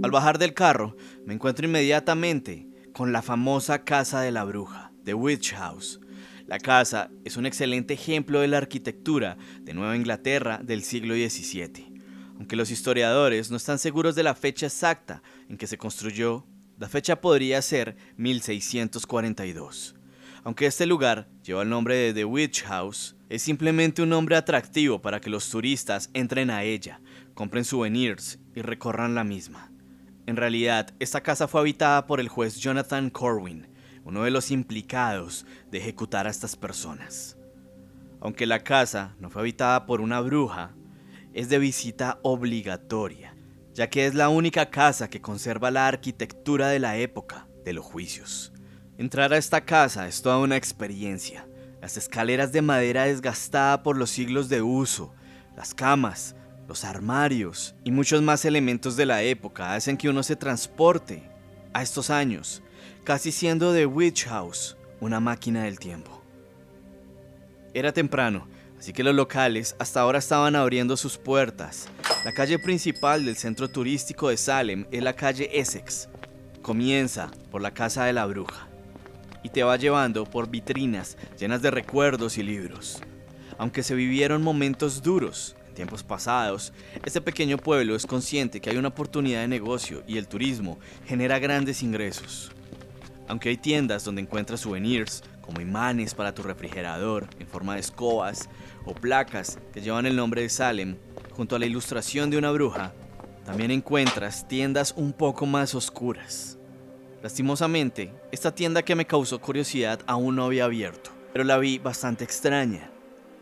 Al 0.09 0.13
bajar 0.13 0.39
del 0.39 0.55
carro, 0.55 0.97
me 1.23 1.35
encuentro 1.35 1.67
inmediatamente 1.67 2.67
con 2.93 3.13
la 3.13 3.21
famosa 3.21 3.83
Casa 3.83 4.21
de 4.21 4.31
la 4.31 4.43
Bruja, 4.43 4.91
The 5.03 5.13
Witch 5.13 5.53
House. 5.53 5.99
La 6.47 6.57
casa 6.57 7.11
es 7.25 7.37
un 7.37 7.45
excelente 7.45 7.93
ejemplo 7.93 8.39
de 8.39 8.47
la 8.47 8.57
arquitectura 8.57 9.37
de 9.61 9.75
Nueva 9.75 9.95
Inglaterra 9.95 10.61
del 10.63 10.81
siglo 10.81 11.13
XVII. 11.13 11.93
Aunque 12.39 12.55
los 12.55 12.71
historiadores 12.71 13.51
no 13.51 13.57
están 13.57 13.77
seguros 13.77 14.15
de 14.15 14.23
la 14.23 14.33
fecha 14.33 14.65
exacta 14.65 15.21
en 15.47 15.57
que 15.57 15.67
se 15.67 15.77
construyó, 15.77 16.47
la 16.79 16.89
fecha 16.89 17.21
podría 17.21 17.61
ser 17.61 17.95
1642. 18.17 19.93
Aunque 20.43 20.65
este 20.65 20.87
lugar 20.87 21.29
lleva 21.43 21.61
el 21.61 21.69
nombre 21.69 21.95
de 21.97 22.13
The 22.15 22.25
Witch 22.25 22.63
House, 22.63 23.15
es 23.29 23.43
simplemente 23.43 24.01
un 24.01 24.09
nombre 24.09 24.37
atractivo 24.37 25.03
para 25.03 25.21
que 25.21 25.29
los 25.29 25.47
turistas 25.51 26.09
entren 26.15 26.49
a 26.49 26.63
ella, 26.63 26.99
compren 27.35 27.63
souvenirs 27.63 28.39
y 28.55 28.63
recorran 28.63 29.13
la 29.13 29.23
misma. 29.23 29.68
En 30.29 30.35
realidad, 30.35 30.93
esta 30.99 31.21
casa 31.21 31.47
fue 31.47 31.61
habitada 31.61 32.05
por 32.05 32.19
el 32.19 32.29
juez 32.29 32.57
Jonathan 32.57 33.09
Corwin, 33.09 33.67
uno 34.03 34.25
de 34.25 34.29
los 34.29 34.51
implicados 34.51 35.43
de 35.71 35.79
ejecutar 35.79 36.27
a 36.27 36.29
estas 36.29 36.55
personas. 36.55 37.35
Aunque 38.21 38.45
la 38.45 38.63
casa 38.63 39.15
no 39.19 39.31
fue 39.31 39.41
habitada 39.41 39.87
por 39.87 40.01
una 40.01 40.21
bruja, 40.21 40.75
es 41.33 41.49
de 41.49 41.57
visita 41.57 42.19
obligatoria, 42.21 43.35
ya 43.73 43.89
que 43.89 44.05
es 44.05 44.13
la 44.13 44.29
única 44.29 44.69
casa 44.69 45.09
que 45.09 45.19
conserva 45.19 45.71
la 45.71 45.87
arquitectura 45.87 46.67
de 46.67 46.77
la 46.77 46.97
época 46.97 47.47
de 47.65 47.73
los 47.73 47.83
juicios. 47.83 48.53
Entrar 48.99 49.33
a 49.33 49.37
esta 49.37 49.65
casa 49.65 50.07
es 50.07 50.21
toda 50.21 50.37
una 50.37 50.57
experiencia. 50.57 51.47
Las 51.81 51.97
escaleras 51.97 52.51
de 52.51 52.61
madera 52.61 53.05
desgastada 53.05 53.81
por 53.81 53.97
los 53.97 54.11
siglos 54.11 54.47
de 54.47 54.61
uso, 54.61 55.11
las 55.57 55.73
camas, 55.73 56.35
los 56.69 56.85
armarios 56.85 57.73
y 57.83 57.89
muchos 57.89 58.21
más 58.21 58.45
elementos 58.45 58.95
de 58.95 59.07
la 59.07 59.23
época 59.23 59.73
hacen 59.73 59.97
que 59.97 60.07
uno 60.07 60.21
se 60.21 60.35
transporte 60.35 61.23
a 61.73 61.81
estos 61.81 62.11
años, 62.11 62.61
casi 63.03 63.31
siendo 63.31 63.73
de 63.73 63.87
Witch 63.87 64.27
House 64.27 64.77
una 65.01 65.19
máquina 65.19 65.63
del 65.63 65.79
tiempo. 65.79 66.21
Era 67.73 67.91
temprano, 67.91 68.47
así 68.77 68.93
que 68.93 69.03
los 69.03 69.15
locales 69.15 69.75
hasta 69.79 70.01
ahora 70.01 70.19
estaban 70.19 70.55
abriendo 70.55 70.95
sus 70.95 71.17
puertas. 71.17 71.87
La 72.23 72.33
calle 72.33 72.59
principal 72.59 73.25
del 73.25 73.35
centro 73.35 73.67
turístico 73.67 74.29
de 74.29 74.37
Salem 74.37 74.85
es 74.91 75.01
la 75.01 75.13
calle 75.13 75.49
Essex. 75.59 76.07
Comienza 76.61 77.31
por 77.49 77.63
la 77.63 77.73
casa 77.73 78.05
de 78.05 78.13
la 78.13 78.27
bruja 78.27 78.67
y 79.41 79.49
te 79.49 79.63
va 79.63 79.75
llevando 79.75 80.23
por 80.25 80.51
vitrinas 80.51 81.17
llenas 81.39 81.63
de 81.63 81.71
recuerdos 81.71 82.37
y 82.37 82.43
libros. 82.43 83.01
Aunque 83.57 83.81
se 83.81 83.95
vivieron 83.95 84.43
momentos 84.43 85.01
duros, 85.01 85.55
tiempos 85.79 86.03
pasados, 86.03 86.73
este 87.05 87.21
pequeño 87.21 87.57
pueblo 87.57 87.95
es 87.95 88.05
consciente 88.05 88.59
que 88.59 88.69
hay 88.69 88.75
una 88.75 88.89
oportunidad 88.89 89.39
de 89.39 89.47
negocio 89.47 90.03
y 90.05 90.17
el 90.17 90.27
turismo 90.27 90.77
genera 91.07 91.39
grandes 91.39 91.83
ingresos. 91.83 92.51
Aunque 93.29 93.47
hay 93.47 93.55
tiendas 93.55 94.03
donde 94.03 94.21
encuentras 94.21 94.59
souvenirs 94.59 95.23
como 95.39 95.61
imanes 95.61 96.13
para 96.13 96.33
tu 96.33 96.43
refrigerador 96.43 97.29
en 97.39 97.47
forma 97.47 97.75
de 97.75 97.79
escobas 97.79 98.49
o 98.83 98.93
placas 98.93 99.57
que 99.71 99.79
llevan 99.79 100.05
el 100.05 100.17
nombre 100.17 100.41
de 100.41 100.49
Salem, 100.49 100.97
junto 101.31 101.55
a 101.55 101.59
la 101.59 101.65
ilustración 101.65 102.29
de 102.29 102.37
una 102.37 102.51
bruja, 102.51 102.91
también 103.45 103.71
encuentras 103.71 104.49
tiendas 104.49 104.93
un 104.97 105.13
poco 105.13 105.45
más 105.45 105.75
oscuras. 105.75 106.57
Lastimosamente, 107.23 108.11
esta 108.33 108.53
tienda 108.53 108.83
que 108.83 108.95
me 108.95 109.07
causó 109.07 109.39
curiosidad 109.39 110.01
aún 110.07 110.35
no 110.35 110.43
había 110.43 110.65
abierto, 110.65 111.11
pero 111.31 111.45
la 111.45 111.57
vi 111.57 111.77
bastante 111.77 112.25
extraña, 112.25 112.91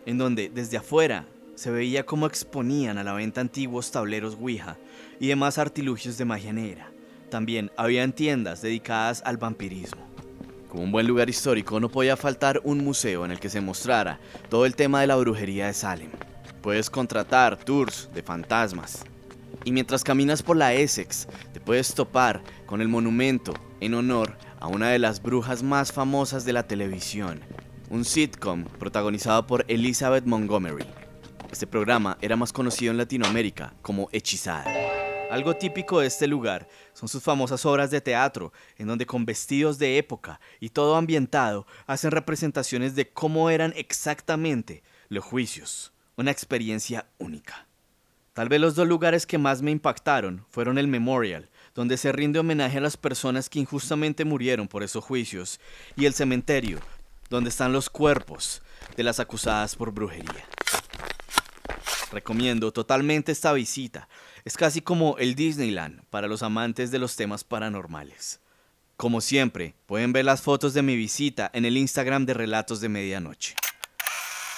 en 0.05 0.19
donde 0.19 0.49
desde 0.49 0.77
afuera 0.77 1.25
se 1.57 1.71
veía 1.71 2.05
cómo 2.05 2.27
exponían 2.27 2.99
a 2.99 3.03
la 3.03 3.13
venta 3.13 3.41
antiguos 3.41 3.89
tableros 3.89 4.35
Ouija 4.35 4.77
y 5.19 5.27
demás 5.27 5.57
artilugios 5.57 6.15
de 6.19 6.23
magia 6.23 6.53
negra. 6.53 6.91
También 7.31 7.71
habían 7.75 8.13
tiendas 8.13 8.61
dedicadas 8.61 9.23
al 9.25 9.37
vampirismo. 9.37 10.07
Como 10.69 10.83
un 10.83 10.91
buen 10.91 11.07
lugar 11.07 11.31
histórico 11.31 11.79
no 11.79 11.89
podía 11.89 12.15
faltar 12.15 12.61
un 12.63 12.83
museo 12.83 13.25
en 13.25 13.31
el 13.31 13.39
que 13.39 13.49
se 13.49 13.59
mostrara 13.59 14.19
todo 14.49 14.67
el 14.67 14.75
tema 14.75 15.01
de 15.01 15.07
la 15.07 15.15
brujería 15.15 15.65
de 15.65 15.73
Salem. 15.73 16.11
Puedes 16.61 16.91
contratar 16.91 17.57
tours 17.57 18.07
de 18.13 18.21
fantasmas. 18.21 19.03
Y 19.65 19.71
mientras 19.71 20.03
caminas 20.03 20.43
por 20.43 20.57
la 20.57 20.75
Essex, 20.75 21.27
te 21.53 21.59
puedes 21.59 21.95
topar 21.95 22.43
con 22.67 22.81
el 22.81 22.87
monumento 22.87 23.55
en 23.79 23.95
honor 23.95 24.37
a 24.59 24.67
una 24.67 24.89
de 24.89 24.99
las 24.99 25.23
brujas 25.23 25.63
más 25.63 25.91
famosas 25.91 26.45
de 26.45 26.53
la 26.53 26.67
televisión, 26.67 27.41
un 27.89 28.05
sitcom 28.05 28.65
protagonizado 28.65 29.47
por 29.47 29.65
Elizabeth 29.67 30.25
Montgomery. 30.25 30.85
Este 31.51 31.65
programa 31.65 32.17
era 32.21 32.35
más 32.35 32.51
conocido 32.51 32.91
en 32.91 32.97
Latinoamérica 32.97 33.73
como 33.81 34.09
Hechizada. 34.11 34.69
Algo 35.31 35.55
típico 35.55 35.99
de 35.99 36.07
este 36.07 36.27
lugar 36.27 36.67
son 36.93 37.09
sus 37.09 37.23
famosas 37.23 37.65
obras 37.65 37.89
de 37.89 38.01
teatro, 38.01 38.53
en 38.77 38.87
donde 38.87 39.05
con 39.05 39.25
vestidos 39.25 39.77
de 39.77 39.97
época 39.97 40.39
y 40.59 40.69
todo 40.69 40.95
ambientado 40.95 41.65
hacen 41.85 42.11
representaciones 42.11 42.95
de 42.95 43.09
cómo 43.09 43.49
eran 43.49 43.73
exactamente 43.75 44.83
los 45.09 45.23
juicios, 45.23 45.93
una 46.15 46.31
experiencia 46.31 47.07
única. 47.17 47.67
Tal 48.33 48.49
vez 48.49 48.61
los 48.61 48.75
dos 48.75 48.87
lugares 48.87 49.25
que 49.25 49.37
más 49.37 49.61
me 49.61 49.71
impactaron 49.71 50.45
fueron 50.49 50.77
el 50.77 50.87
Memorial, 50.87 51.49
donde 51.73 51.97
se 51.97 52.11
rinde 52.11 52.39
homenaje 52.39 52.77
a 52.77 52.81
las 52.81 52.97
personas 52.97 53.49
que 53.49 53.59
injustamente 53.59 54.25
murieron 54.25 54.67
por 54.67 54.83
esos 54.83 55.03
juicios, 55.03 55.59
y 55.95 56.05
el 56.05 56.13
cementerio, 56.13 56.79
donde 57.29 57.49
están 57.49 57.73
los 57.73 57.89
cuerpos 57.89 58.61
de 58.95 59.03
las 59.03 59.19
acusadas 59.19 59.75
por 59.75 59.91
brujería. 59.91 60.45
Recomiendo 62.11 62.71
totalmente 62.71 63.31
esta 63.31 63.53
visita. 63.53 64.07
Es 64.45 64.55
casi 64.55 64.81
como 64.81 65.17
el 65.17 65.35
Disneyland 65.35 66.03
para 66.09 66.27
los 66.27 66.43
amantes 66.43 66.91
de 66.91 66.99
los 66.99 67.15
temas 67.15 67.43
paranormales. 67.43 68.39
Como 68.95 69.21
siempre, 69.21 69.75
pueden 69.85 70.13
ver 70.13 70.25
las 70.25 70.41
fotos 70.41 70.73
de 70.73 70.81
mi 70.81 70.95
visita 70.95 71.51
en 71.53 71.65
el 71.65 71.77
Instagram 71.77 72.25
de 72.25 72.33
Relatos 72.33 72.81
de 72.81 72.89
Medianoche. 72.89 73.55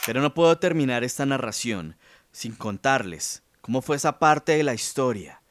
Pero 0.05 0.21
no 0.21 0.33
puedo 0.33 0.57
terminar 0.57 1.03
esta 1.03 1.25
narración 1.25 1.97
sin 2.31 2.53
contarles 2.55 3.43
cómo 3.61 3.81
fue 3.81 3.97
esa 3.97 4.19
parte 4.19 4.53
de 4.53 4.63
la 4.63 4.73
historia 4.73 5.41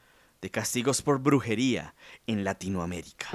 de 0.40 0.50
castigos 0.50 1.02
por 1.02 1.18
brujería 1.18 1.94
en 2.26 2.44
Latinoamérica. 2.44 3.28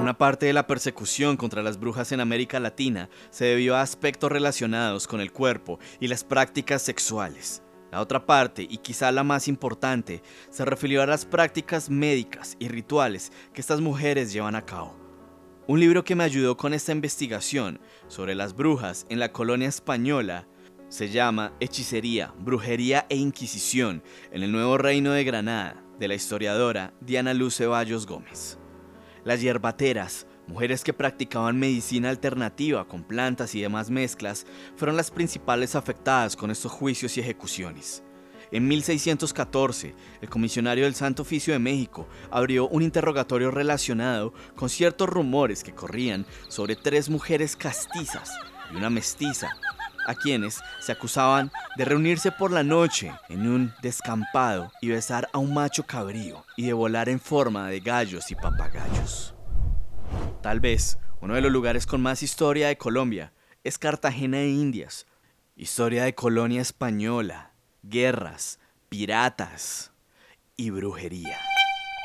Una 0.00 0.16
parte 0.16 0.46
de 0.46 0.54
la 0.54 0.66
persecución 0.66 1.36
contra 1.36 1.62
las 1.62 1.78
brujas 1.78 2.10
en 2.10 2.20
América 2.20 2.58
Latina 2.58 3.10
se 3.28 3.44
debió 3.44 3.76
a 3.76 3.82
aspectos 3.82 4.32
relacionados 4.32 5.06
con 5.06 5.20
el 5.20 5.30
cuerpo 5.30 5.78
y 6.00 6.08
las 6.08 6.24
prácticas 6.24 6.80
sexuales. 6.80 7.62
La 7.92 8.00
otra 8.00 8.24
parte, 8.24 8.62
y 8.62 8.78
quizá 8.78 9.12
la 9.12 9.24
más 9.24 9.46
importante, 9.46 10.22
se 10.48 10.64
refirió 10.64 11.02
a 11.02 11.06
las 11.06 11.26
prácticas 11.26 11.90
médicas 11.90 12.56
y 12.58 12.68
rituales 12.68 13.30
que 13.52 13.60
estas 13.60 13.82
mujeres 13.82 14.32
llevan 14.32 14.54
a 14.54 14.64
cabo. 14.64 14.96
Un 15.66 15.80
libro 15.80 16.02
que 16.02 16.14
me 16.14 16.24
ayudó 16.24 16.56
con 16.56 16.72
esta 16.72 16.92
investigación 16.92 17.78
sobre 18.08 18.34
las 18.34 18.54
brujas 18.54 19.04
en 19.10 19.18
la 19.18 19.32
colonia 19.32 19.68
española 19.68 20.48
se 20.88 21.10
llama 21.10 21.52
Hechicería, 21.60 22.32
Brujería 22.38 23.04
e 23.10 23.16
Inquisición 23.16 24.02
en 24.32 24.42
el 24.44 24.50
Nuevo 24.50 24.78
Reino 24.78 25.12
de 25.12 25.24
Granada, 25.24 25.84
de 25.98 26.08
la 26.08 26.14
historiadora 26.14 26.94
Diana 27.02 27.34
Luz 27.34 27.58
Ceballos 27.58 28.06
Gómez. 28.06 28.59
Las 29.30 29.42
hierbateras, 29.42 30.26
mujeres 30.48 30.82
que 30.82 30.92
practicaban 30.92 31.56
medicina 31.56 32.08
alternativa 32.10 32.88
con 32.88 33.04
plantas 33.04 33.54
y 33.54 33.60
demás 33.60 33.88
mezclas, 33.88 34.44
fueron 34.74 34.96
las 34.96 35.12
principales 35.12 35.76
afectadas 35.76 36.34
con 36.34 36.50
estos 36.50 36.72
juicios 36.72 37.16
y 37.16 37.20
ejecuciones. 37.20 38.02
En 38.50 38.66
1614, 38.66 39.94
el 40.20 40.28
comisionario 40.28 40.82
del 40.82 40.96
Santo 40.96 41.22
Oficio 41.22 41.52
de 41.52 41.60
México 41.60 42.08
abrió 42.32 42.66
un 42.66 42.82
interrogatorio 42.82 43.52
relacionado 43.52 44.34
con 44.56 44.68
ciertos 44.68 45.08
rumores 45.08 45.62
que 45.62 45.76
corrían 45.76 46.26
sobre 46.48 46.74
tres 46.74 47.08
mujeres 47.08 47.54
castizas 47.54 48.32
y 48.72 48.78
una 48.78 48.90
mestiza, 48.90 49.56
a 50.10 50.14
quienes 50.14 50.60
se 50.80 50.92
acusaban 50.92 51.50
de 51.76 51.84
reunirse 51.84 52.32
por 52.32 52.50
la 52.50 52.62
noche 52.62 53.12
en 53.28 53.48
un 53.48 53.72
descampado 53.80 54.72
y 54.80 54.88
besar 54.88 55.28
a 55.32 55.38
un 55.38 55.54
macho 55.54 55.84
cabrío 55.84 56.44
y 56.56 56.66
de 56.66 56.72
volar 56.72 57.08
en 57.08 57.20
forma 57.20 57.68
de 57.68 57.80
gallos 57.80 58.30
y 58.30 58.34
papagayos. 58.34 59.34
Tal 60.42 60.60
vez 60.60 60.98
uno 61.20 61.34
de 61.34 61.40
los 61.40 61.52
lugares 61.52 61.86
con 61.86 62.00
más 62.00 62.22
historia 62.22 62.68
de 62.68 62.76
Colombia 62.76 63.32
es 63.62 63.78
Cartagena 63.78 64.38
de 64.38 64.48
Indias, 64.48 65.06
historia 65.54 66.04
de 66.04 66.14
colonia 66.14 66.62
española, 66.62 67.52
guerras, 67.82 68.58
piratas 68.88 69.92
y 70.56 70.70
brujería. 70.70 71.38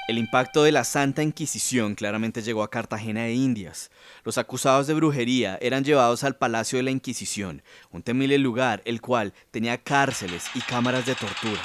El 0.08 0.20
impacto 0.20 0.62
de 0.62 0.72
la 0.72 0.84
Santa 0.84 1.24
Inquisición 1.24 1.96
claramente 1.96 2.44
llegó 2.44 2.62
a 2.62 2.70
Cartagena 2.70 3.24
de 3.24 3.34
Indias. 3.34 3.90
Los 4.24 4.38
acusados 4.38 4.86
de 4.86 4.94
brujería 4.94 5.58
eran 5.62 5.84
llevados 5.84 6.24
al 6.24 6.36
Palacio 6.36 6.78
de 6.78 6.84
la 6.84 6.92
Inquisición, 6.92 7.64
un 7.90 8.04
temible 8.04 8.38
lugar 8.38 8.84
el 8.86 9.02
cual 9.02 9.34
tenía 9.50 9.80
cárceles 9.82 10.46
y 10.54 10.62
cámaras 10.62 11.08
de 11.08 11.16
tortura. 11.16 11.60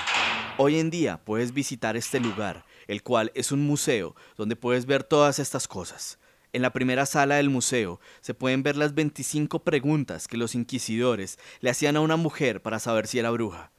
Hoy 0.56 0.78
en 0.78 0.88
día 0.88 1.20
puedes 1.22 1.52
visitar 1.52 1.98
este 1.98 2.18
lugar, 2.18 2.64
el 2.88 3.02
cual 3.02 3.30
es 3.34 3.52
un 3.52 3.60
museo 3.60 4.16
donde 4.38 4.56
puedes 4.56 4.86
ver 4.86 5.04
todas 5.04 5.38
estas 5.38 5.68
cosas. 5.68 6.18
En 6.54 6.62
la 6.62 6.72
primera 6.72 7.04
sala 7.04 7.34
del 7.34 7.50
museo 7.50 8.00
se 8.22 8.32
pueden 8.32 8.62
ver 8.62 8.78
las 8.78 8.94
25 8.94 9.64
preguntas 9.64 10.28
que 10.28 10.38
los 10.38 10.54
inquisidores 10.54 11.38
le 11.60 11.68
hacían 11.68 11.96
a 11.96 12.00
una 12.00 12.16
mujer 12.16 12.62
para 12.62 12.78
saber 12.78 13.06
si 13.06 13.18
era 13.18 13.30
bruja. 13.30 13.70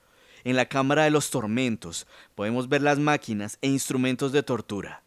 En 0.43 0.55
la 0.55 0.65
Cámara 0.65 1.03
de 1.03 1.11
los 1.11 1.29
Tormentos 1.29 2.07
podemos 2.35 2.69
ver 2.69 2.81
las 2.81 2.99
máquinas 2.99 3.57
e 3.61 3.67
instrumentos 3.67 4.31
de 4.31 4.43
tortura. 4.43 5.03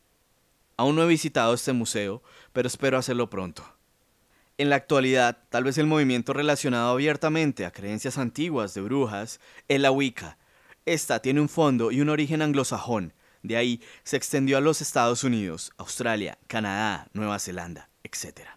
Aún 0.77 0.97
no 0.97 1.03
he 1.03 1.07
visitado 1.07 1.55
este 1.55 1.73
museo, 1.73 2.23
pero 2.53 2.69
espero 2.69 2.99
hacerlo 2.99 3.31
pronto. 3.31 3.65
En 4.57 4.71
la 4.71 4.77
actualidad, 4.77 5.39
tal 5.51 5.65
vez 5.65 5.79
el 5.79 5.87
movimiento 5.87 6.33
relacionado 6.33 6.93
abiertamente 6.93 7.67
a 7.67 7.73
creencias 7.73 8.19
antiguas 8.19 8.75
de 8.75 8.83
brujas 8.83 9.41
es 9.67 9.81
la 9.81 9.91
Wicca. 9.91 10.39
Esta 10.87 11.21
tiene 11.21 11.41
un 11.41 11.49
fondo 11.49 11.91
y 11.91 12.01
un 12.01 12.09
origen 12.09 12.43
anglosajón, 12.43 13.13
de 13.45 13.59
ahí 13.59 13.83
se 14.05 14.17
extendió 14.17 14.57
a 14.57 14.63
los 14.63 14.81
Estados 14.81 15.23
Unidos, 15.23 15.73
Australia, 15.77 16.39
Canadá, 16.47 17.09
Nueva 17.13 17.39
Zelanda, 17.39 17.91
etc., 18.03 18.49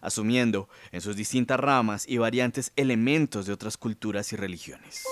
asumiendo 0.00 0.68
en 0.92 1.00
sus 1.00 1.16
distintas 1.16 1.58
ramas 1.58 2.08
y 2.08 2.18
variantes 2.18 2.72
elementos 2.76 3.46
de 3.46 3.52
otras 3.52 3.76
culturas 3.76 4.32
y 4.32 4.36
religiones. 4.36 5.04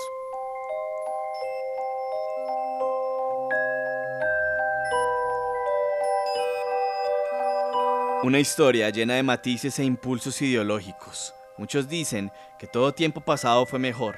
Una 8.23 8.39
historia 8.39 8.89
llena 8.89 9.15
de 9.15 9.23
matices 9.23 9.77
e 9.77 9.83
impulsos 9.83 10.41
ideológicos. 10.41 11.33
Muchos 11.57 11.87
dicen 11.87 12.31
que 12.57 12.65
todo 12.65 12.93
tiempo 12.93 13.21
pasado 13.21 13.65
fue 13.65 13.77
mejor. 13.77 14.17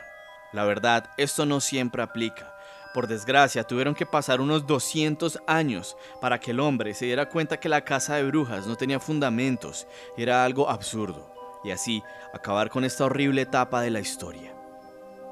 La 0.54 0.64
verdad, 0.64 1.10
esto 1.18 1.46
no 1.46 1.60
siempre 1.60 2.02
aplica. 2.02 2.56
Por 2.94 3.08
desgracia, 3.08 3.64
tuvieron 3.64 3.96
que 3.96 4.06
pasar 4.06 4.40
unos 4.40 4.66
200 4.66 5.40
años 5.46 5.98
para 6.22 6.40
que 6.40 6.52
el 6.52 6.60
hombre 6.60 6.94
se 6.94 7.06
diera 7.06 7.28
cuenta 7.28 7.60
que 7.60 7.70
la 7.70 7.84
casa 7.84 8.16
de 8.16 8.24
brujas 8.24 8.66
no 8.66 8.76
tenía 8.76 9.00
fundamentos 9.00 9.88
era 10.16 10.46
algo 10.46 10.70
absurdo, 10.70 11.34
y 11.64 11.72
así 11.72 12.02
acabar 12.34 12.70
con 12.70 12.86
esta 12.86 13.06
horrible 13.06 13.42
etapa 13.42 13.82
de 13.82 13.92
la 13.92 14.00
historia. 14.00 14.54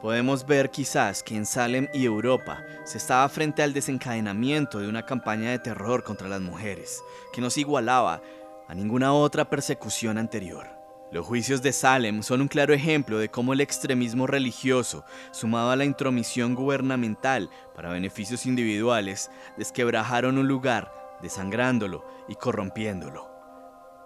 Podemos 0.02 0.46
ver 0.46 0.70
quizás 0.70 1.24
que 1.24 1.36
en 1.36 1.46
Salem 1.46 1.88
y 1.94 2.06
Europa 2.06 2.64
se 2.84 2.98
estaba 2.98 3.28
frente 3.30 3.64
al 3.64 3.74
desencadenamiento 3.74 4.80
de 4.80 4.88
una 4.88 5.06
campaña 5.06 5.50
de 5.50 5.60
terror 5.60 6.04
contra 6.04 6.28
las 6.28 6.42
mujeres, 6.42 7.02
que 7.34 7.42
no 7.42 7.50
se 7.50 7.62
igualaba 7.62 8.22
a 8.68 8.76
ninguna 8.76 9.14
otra 9.14 9.50
persecución 9.50 10.18
anterior. 10.18 10.68
Los 11.12 11.26
juicios 11.26 11.62
de 11.62 11.72
Salem 11.72 12.24
son 12.24 12.42
un 12.42 12.48
claro 12.48 12.74
ejemplo 12.74 13.20
de 13.20 13.30
cómo 13.30 13.54
el 13.54 13.62
extremismo 13.62 14.28
religioso, 14.28 15.06
sumado 15.32 15.70
a 15.72 15.76
la 15.76 15.86
intromisión 15.86 16.56
gubernamental 16.56 17.50
para 17.76 17.92
beneficios 17.92 18.46
individuales, 18.46 19.30
desquebrajaron 19.56 20.38
un 20.38 20.48
lugar, 20.48 20.92
desangrándolo 21.22 22.04
y 22.28 22.36
corrompiéndolo. 22.36 23.30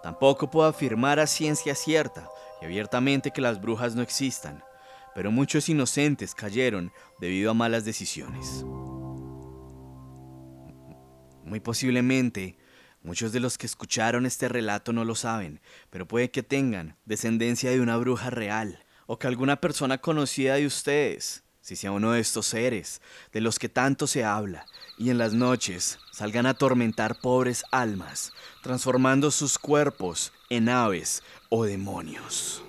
Tampoco 0.02 0.50
puedo 0.50 0.68
afirmar 0.68 1.18
a 1.20 1.26
ciencia 1.26 1.74
cierta 1.74 2.28
y 2.60 2.66
abiertamente 2.66 3.30
que 3.30 3.40
las 3.40 3.60
brujas 3.60 3.94
no 3.94 4.02
existan, 4.02 4.62
pero 5.14 5.32
muchos 5.32 5.68
inocentes 5.68 6.34
cayeron 6.34 6.92
debido 7.18 7.50
a 7.50 7.54
malas 7.54 7.84
decisiones. 7.84 8.64
Muy 11.44 11.60
posiblemente, 11.60 12.56
Muchos 13.02 13.32
de 13.32 13.40
los 13.40 13.56
que 13.56 13.66
escucharon 13.66 14.26
este 14.26 14.48
relato 14.48 14.92
no 14.92 15.04
lo 15.04 15.14
saben, 15.14 15.60
pero 15.88 16.06
puede 16.06 16.30
que 16.30 16.42
tengan 16.42 16.96
descendencia 17.06 17.70
de 17.70 17.80
una 17.80 17.96
bruja 17.96 18.28
real, 18.28 18.84
o 19.06 19.18
que 19.18 19.26
alguna 19.26 19.60
persona 19.60 19.98
conocida 19.98 20.56
de 20.56 20.66
ustedes, 20.66 21.42
si 21.62 21.76
sea 21.76 21.92
uno 21.92 22.12
de 22.12 22.20
estos 22.20 22.46
seres, 22.46 23.00
de 23.32 23.40
los 23.40 23.58
que 23.58 23.70
tanto 23.70 24.06
se 24.06 24.24
habla, 24.24 24.66
y 24.98 25.08
en 25.08 25.16
las 25.16 25.32
noches 25.32 25.98
salgan 26.12 26.44
a 26.44 26.50
atormentar 26.50 27.20
pobres 27.20 27.64
almas, 27.72 28.32
transformando 28.62 29.30
sus 29.30 29.58
cuerpos 29.58 30.32
en 30.50 30.68
aves 30.68 31.22
o 31.48 31.64
demonios. 31.64 32.62